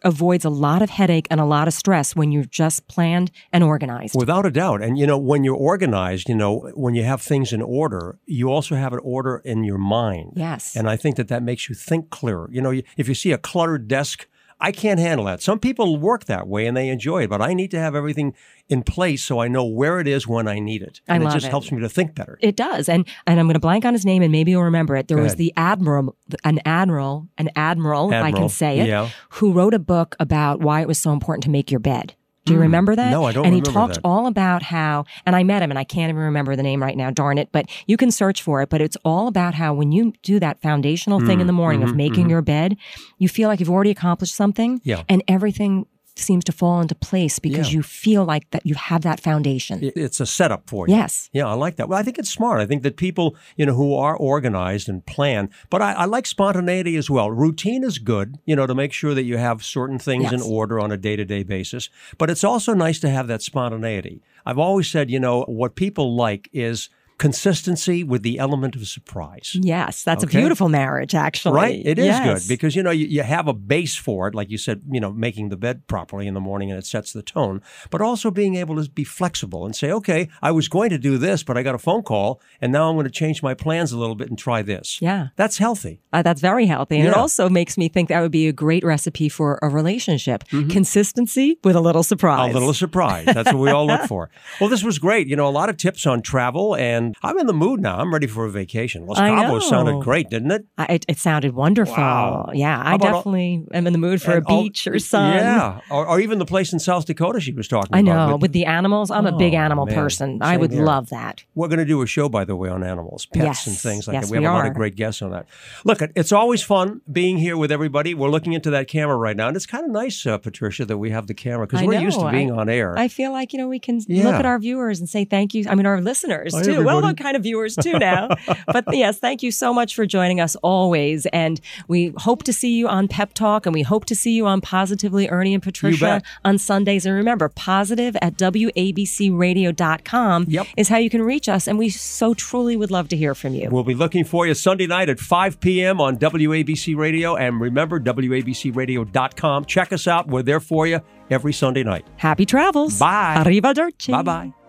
Avoids 0.03 0.45
a 0.45 0.49
lot 0.49 0.81
of 0.81 0.89
headache 0.89 1.27
and 1.29 1.39
a 1.39 1.45
lot 1.45 1.67
of 1.67 1.73
stress 1.73 2.15
when 2.15 2.31
you're 2.31 2.45
just 2.45 2.87
planned 2.87 3.31
and 3.51 3.63
organized. 3.63 4.15
Without 4.15 4.45
a 4.45 4.51
doubt. 4.51 4.81
And, 4.81 4.97
you 4.97 5.07
know, 5.07 5.17
when 5.17 5.43
you're 5.43 5.55
organized, 5.55 6.29
you 6.29 6.35
know, 6.35 6.71
when 6.75 6.93
you 6.93 7.03
have 7.03 7.21
things 7.21 7.51
in 7.51 7.61
order, 7.61 8.19
you 8.25 8.49
also 8.49 8.75
have 8.75 8.93
an 8.93 8.99
order 9.03 9.41
in 9.43 9.63
your 9.63 9.77
mind. 9.77 10.33
Yes. 10.35 10.75
And 10.75 10.89
I 10.89 10.97
think 10.97 11.15
that 11.15 11.27
that 11.29 11.43
makes 11.43 11.69
you 11.69 11.75
think 11.75 12.09
clearer. 12.09 12.49
You 12.51 12.61
know, 12.61 12.81
if 12.97 13.07
you 13.07 13.13
see 13.13 13.31
a 13.31 13.37
cluttered 13.37 13.87
desk, 13.87 14.27
I 14.59 14.71
can't 14.71 14.99
handle 14.99 15.25
that. 15.27 15.41
Some 15.41 15.59
people 15.59 15.97
work 15.97 16.25
that 16.25 16.47
way 16.47 16.65
and 16.65 16.75
they 16.75 16.89
enjoy 16.89 17.23
it, 17.23 17.29
but 17.29 17.41
I 17.41 17.53
need 17.53 17.69
to 17.71 17.79
have 17.79 17.93
everything 17.95 18.33
in 18.67 18.81
place 18.83 19.23
so 19.23 19.39
I 19.39 19.47
know 19.47 19.63
where 19.65 19.99
it 19.99 20.07
is 20.07 20.27
when 20.27 20.47
I 20.47 20.57
need 20.59 20.81
it. 20.81 20.99
I 21.07 21.15
And 21.15 21.23
love 21.23 21.33
it 21.33 21.35
just 21.35 21.45
it. 21.47 21.49
helps 21.49 21.71
me 21.71 21.79
to 21.81 21.89
think 21.89 22.15
better. 22.15 22.39
It 22.41 22.55
does, 22.55 22.89
and 22.89 23.07
and 23.27 23.39
I'm 23.39 23.45
going 23.45 23.53
to 23.53 23.59
blank 23.59 23.85
on 23.85 23.93
his 23.93 24.05
name, 24.05 24.23
and 24.23 24.31
maybe 24.31 24.51
you'll 24.51 24.63
remember 24.63 24.95
it. 24.95 25.07
There 25.07 25.17
Go 25.17 25.23
was 25.23 25.33
ahead. 25.33 25.37
the 25.39 25.53
admiral, 25.57 26.15
an 26.43 26.59
admiral, 26.65 27.27
an 27.37 27.49
admiral, 27.55 28.11
if 28.11 28.23
I 28.23 28.31
can 28.31 28.49
say 28.49 28.79
it, 28.79 28.87
yeah. 28.87 29.09
who 29.29 29.51
wrote 29.53 29.73
a 29.75 29.79
book 29.79 30.15
about 30.19 30.59
why 30.59 30.81
it 30.81 30.87
was 30.87 30.97
so 30.97 31.11
important 31.13 31.43
to 31.43 31.49
make 31.51 31.69
your 31.69 31.79
bed. 31.79 32.15
Do 32.47 32.53
you 32.53 32.59
remember 32.59 32.95
that? 32.95 33.11
No, 33.11 33.23
I 33.25 33.31
don't 33.31 33.45
And 33.45 33.53
he 33.55 33.61
talked 33.61 33.95
that. 33.95 34.01
all 34.03 34.27
about 34.27 34.63
how, 34.63 35.05
and 35.25 35.35
I 35.35 35.43
met 35.43 35.61
him, 35.61 35.69
and 35.69 35.77
I 35.79 35.83
can't 35.83 36.09
even 36.09 36.21
remember 36.21 36.55
the 36.55 36.63
name 36.63 36.81
right 36.81 36.97
now. 36.97 37.09
Darn 37.11 37.37
it! 37.37 37.49
But 37.51 37.69
you 37.87 37.97
can 37.97 38.11
search 38.11 38.41
for 38.41 38.61
it. 38.61 38.69
But 38.69 38.81
it's 38.81 38.97
all 39.05 39.27
about 39.27 39.53
how 39.53 39.73
when 39.73 39.91
you 39.91 40.13
do 40.23 40.39
that 40.39 40.61
foundational 40.61 41.19
thing 41.19 41.35
Hmm. 41.37 41.41
in 41.41 41.47
the 41.47 41.53
morning 41.53 41.81
Mm-hmm, 41.81 41.89
of 41.91 41.95
making 41.95 42.29
your 42.29 42.41
bed, 42.41 42.77
you 43.19 43.29
feel 43.29 43.49
like 43.49 43.59
you've 43.59 43.69
already 43.69 43.91
accomplished 43.91 44.35
something, 44.35 44.81
Yeah. 44.83 45.03
and 45.09 45.23
everything 45.27 45.85
seems 46.17 46.43
to 46.45 46.51
fall 46.51 46.81
into 46.81 46.95
place 46.95 47.39
because 47.39 47.71
Yeah. 47.71 47.77
you 47.77 47.83
feel 47.83 48.25
like 48.25 48.49
that 48.51 48.65
you 48.65 48.75
have 48.75 49.01
that 49.03 49.19
foundation. 49.19 49.79
It's 49.95 50.19
a 50.19 50.25
setup 50.25 50.69
for 50.69 50.87
you. 50.87 50.95
Yes. 50.95 51.29
Yeah, 51.33 51.47
I 51.47 51.53
like 51.53 51.75
that. 51.77 51.89
Well, 51.89 51.99
I 51.99 52.03
think 52.03 52.17
it's 52.19 52.29
smart. 52.29 52.59
I 52.59 52.65
think 52.65 52.83
that 52.83 52.97
people, 52.97 53.35
you 53.55 53.65
know, 53.65 53.73
who 53.75 53.95
are 53.95 54.15
organized 54.15 54.89
and 54.89 55.05
plan, 55.05 55.49
but 55.69 55.81
I, 55.81 55.93
I 55.93 56.05
like 56.05 56.25
spontaneity 56.25 56.95
as 56.97 57.09
well. 57.09 57.29
Routine 57.31 57.83
is 57.83 57.97
good, 57.99 58.37
you 58.45 58.55
know, 58.55 58.65
to 58.67 58.75
make 58.75 58.93
sure 58.93 59.13
that 59.13 59.23
you 59.23 59.37
have 59.37 59.63
certain 59.63 59.99
things 59.99 60.31
in 60.31 60.41
order 60.41 60.79
on 60.79 60.91
a 60.91 60.97
day 60.97 61.15
to 61.15 61.25
day 61.25 61.43
basis. 61.43 61.89
But 62.17 62.29
it's 62.29 62.43
also 62.43 62.73
nice 62.73 62.99
to 62.99 63.09
have 63.09 63.27
that 63.27 63.41
spontaneity. 63.41 64.21
I've 64.45 64.57
always 64.59 64.89
said, 64.89 65.11
you 65.11 65.19
know, 65.19 65.43
what 65.43 65.75
people 65.75 66.15
like 66.15 66.49
is 66.53 66.89
consistency 67.17 68.03
with 68.03 68.21
the 68.23 68.37
element 68.39 68.75
of 68.75 68.87
surprise. 68.87 69.51
Yes, 69.59 70.03
that's 70.03 70.23
Okay. 70.23 70.37
a 70.37 70.41
beautiful 70.41 70.69
marriage, 70.69 71.15
actually. 71.15 71.55
Right? 71.55 71.81
It 71.85 71.97
is 71.99 72.05
Yes. 72.05 72.25
good 72.43 72.47
because, 72.49 72.75
you 72.75 72.83
know, 72.83 72.91
you, 72.91 73.05
you 73.07 73.23
have 73.23 73.47
a 73.47 73.53
base 73.53 73.95
for 73.95 74.27
it, 74.27 74.35
like 74.35 74.49
you 74.49 74.57
said, 74.57 74.81
you 74.91 74.99
know, 74.99 75.11
making 75.11 75.49
the 75.49 75.57
bed 75.57 75.87
properly 75.87 76.27
in 76.27 76.33
the 76.33 76.39
morning 76.39 76.69
and 76.71 76.77
it 76.79 76.85
sets 76.85 77.13
the 77.13 77.21
tone, 77.23 77.61
but 77.89 78.01
also 78.01 78.29
being 78.31 78.55
able 78.55 78.75
to 78.81 78.89
be 78.89 79.03
flexible 79.03 79.65
and 79.65 79.75
say, 79.75 79.91
okay, 79.91 80.29
I 80.41 80.51
was 80.51 80.67
going 80.67 80.89
to 80.91 80.97
do 80.97 81.17
this, 81.17 81.43
but 81.43 81.57
I 81.57 81.63
got 81.63 81.75
a 81.75 81.79
phone 81.79 82.03
call 82.03 82.41
and 82.61 82.71
now 82.71 82.89
I'm 82.89 82.95
going 82.95 83.05
to 83.05 83.11
change 83.11 83.41
my 83.43 83.53
plans 83.53 83.91
a 83.91 83.97
little 83.97 84.15
bit 84.15 84.29
and 84.29 84.37
try 84.37 84.61
this. 84.61 85.01
Yeah. 85.01 85.27
That's 85.35 85.57
healthy. 85.57 86.01
Uh, 86.13 86.21
that's 86.21 86.41
very 86.41 86.65
healthy. 86.65 86.97
And 86.99 87.07
it 87.07 87.13
also 87.13 87.49
makes 87.49 87.77
me 87.77 87.89
think 87.89 88.09
that 88.09 88.21
would 88.21 88.31
be 88.31 88.47
a 88.47 88.53
great 88.53 88.83
recipe 88.83 89.29
for 89.29 89.59
a 89.61 89.69
relationship. 89.69 90.43
Consistency 90.47 91.59
with 91.63 91.75
a 91.75 91.81
little 91.81 92.03
surprise. 92.03 92.47
Mm-hmm. 92.49 92.55
A 92.57 92.59
little 92.59 92.73
surprise. 92.73 93.25
That's 93.25 93.51
what 93.53 93.59
we 93.61 93.69
all 93.71 93.85
look 93.87 94.01
for. 94.07 94.29
Well, 94.61 94.69
this 94.69 94.83
was 94.83 94.99
great. 94.99 95.27
You 95.27 95.35
know, 95.35 95.47
a 95.47 95.49
lot 95.51 95.69
of 95.69 95.77
tips 95.77 96.05
on 96.07 96.21
travel, 96.21 96.75
and 96.75 97.06
I'm 97.23 97.37
in 97.37 97.47
the 97.47 97.53
mood 97.53 97.79
now. 97.81 97.97
I'm 97.99 98.13
ready 98.13 98.27
for 98.27 98.45
a 98.45 98.49
vacation. 98.49 99.05
Los 99.05 99.17
I 99.17 99.29
Cabos 99.29 99.49
know. 99.49 99.59
sounded 99.59 100.01
great, 100.03 100.29
didn't 100.29 100.51
it? 100.51 100.65
I, 100.77 100.85
it, 100.95 101.05
it 101.07 101.17
sounded 101.17 101.53
wonderful. 101.53 101.95
Wow. 101.95 102.49
Yeah, 102.53 102.77
How 102.83 102.91
I 102.91 102.95
about 102.95 103.07
all- 103.13 103.19
definitely 103.19 103.65
am 103.73 103.87
in 103.87 103.93
the 103.93 103.99
mood 103.99 104.21
for 104.21 104.31
a 104.33 104.35
And 104.37 104.45
all- 104.45 104.63
beach 104.63 104.87
or 104.87 104.99
sun. 104.99 105.35
Yeah, 105.35 105.79
or, 105.89 106.07
or 106.07 106.19
even 106.19 106.39
the 106.39 106.45
place 106.45 106.73
in 106.73 106.79
South 106.79 107.05
Dakota 107.05 107.39
she 107.39 107.53
was 107.53 107.67
talking 107.67 107.89
I 107.95 107.99
about. 107.99 108.11
I 108.11 108.25
know. 108.27 108.33
with- 108.33 108.41
With 108.43 108.51
the 108.53 108.65
animals, 108.65 109.11
I'm 109.11 109.25
a 109.27 109.31
big 109.37 109.53
Oh, 109.53 109.57
animal 109.57 109.85
man. 109.85 109.95
person. 109.95 110.37
I 110.41 110.57
would 110.57 110.71
here. 110.71 110.83
love 110.83 111.09
that. 111.09 111.43
We're 111.55 111.67
going 111.67 111.79
to 111.79 111.85
do 111.85 112.01
a 112.01 112.07
show, 112.07 112.29
by 112.29 112.45
the 112.45 112.55
way, 112.55 112.69
on 112.69 112.83
animals, 112.83 113.25
pets, 113.25 113.43
Yes. 113.45 113.67
and 113.67 113.75
things 113.77 114.07
like 114.07 114.13
Yes, 114.15 114.25
that. 114.25 114.31
We 114.31 114.37
have 114.37 114.41
we 114.43 114.47
a 114.47 114.51
lot 114.51 114.65
of 114.67 114.73
great 114.73 114.95
guests 114.95 115.21
on 115.21 115.31
that. 115.31 115.47
Look, 115.83 116.01
it's 116.15 116.31
always 116.31 116.61
fun 116.63 117.01
being 117.11 117.37
here 117.37 117.57
with 117.57 117.71
everybody. 117.71 118.13
We're 118.13 118.29
looking 118.29 118.53
into 118.53 118.69
that 118.71 118.87
camera 118.87 119.15
right 119.17 119.35
now, 119.35 119.47
and 119.47 119.55
it's 119.57 119.65
kind 119.65 119.83
of 119.85 119.91
nice, 119.91 120.25
uh, 120.25 120.37
Patricia, 120.37 120.85
that 120.85 120.97
we 120.97 121.11
have 121.11 121.27
the 121.27 121.33
camera 121.33 121.67
because 121.67 121.85
we're 121.85 121.99
used 121.99 122.19
to 122.19 122.29
being 122.31 122.51
I- 122.51 122.55
on 122.57 122.69
air. 122.69 122.97
I 122.97 123.07
feel 123.07 123.31
like, 123.31 123.53
you 123.53 123.59
know, 123.59 123.67
we 123.67 123.79
can 123.79 123.99
Yeah. 124.07 124.25
look 124.25 124.35
at 124.35 124.45
our 124.45 124.59
viewers 124.59 124.99
and 124.99 125.09
say 125.09 125.25
thank 125.25 125.53
you. 125.53 125.65
I 125.69 125.75
mean, 125.75 125.85
our 125.85 125.99
listeners 126.01 126.53
too. 126.63 126.83
Well, 126.83 126.96
what 127.01 127.17
kind 127.17 127.35
of 127.35 127.43
viewers 127.43 127.75
too 127.75 127.97
now? 127.99 128.29
but 128.67 128.85
yes, 128.91 129.19
thank 129.19 129.43
you 129.43 129.51
so 129.51 129.73
much 129.73 129.95
for 129.95 130.05
joining 130.05 130.39
us 130.39 130.55
always. 130.57 131.25
And 131.27 131.59
we 131.87 132.13
hope 132.17 132.43
to 132.43 132.53
see 132.53 132.75
you 132.77 132.87
on 132.87 133.07
Pep 133.07 133.33
Talk 133.33 133.65
and 133.65 133.73
we 133.73 133.81
hope 133.81 134.05
to 134.05 134.15
see 134.15 134.31
you 134.31 134.45
on 134.47 134.61
Positively 134.61 135.27
Ernie 135.29 135.53
and 135.53 135.63
Patricia 135.63 136.21
on 136.45 136.57
Sundays. 136.57 137.05
And 137.05 137.15
remember, 137.15 137.49
positive 137.49 138.15
at 138.21 138.37
WABCradio.com 138.37 140.45
Yep. 140.47 140.67
is 140.77 140.89
how 140.89 140.97
you 140.97 141.09
can 141.09 141.21
reach 141.21 141.49
us. 141.49 141.67
And 141.67 141.77
we 141.77 141.89
so 141.89 142.33
truly 142.33 142.75
would 142.75 142.91
love 142.91 143.07
to 143.09 143.17
hear 143.17 143.35
from 143.35 143.53
you. 143.53 143.69
We'll 143.69 143.83
be 143.83 143.93
looking 143.95 144.23
for 144.23 144.47
you 144.47 144.53
Sunday 144.53 144.87
night 144.87 145.09
at 145.09 145.19
5 145.19 145.59
p.m. 145.59 145.99
on 146.01 146.17
WABC 146.17 146.95
Radio. 146.95 147.35
And 147.35 147.59
remember, 147.59 147.99
WABCRadio.com. 147.99 149.65
Check 149.65 149.93
us 149.93 150.07
out. 150.07 150.27
We're 150.27 150.43
there 150.43 150.59
for 150.59 150.87
you 150.87 151.01
every 151.29 151.53
Sunday 151.53 151.83
night. 151.83 152.05
Happy 152.17 152.45
travels. 152.45 152.99
Bye. 152.99 153.43
Arrivederci. 153.45 154.11
Bye 154.11 154.21
bye. 154.23 154.66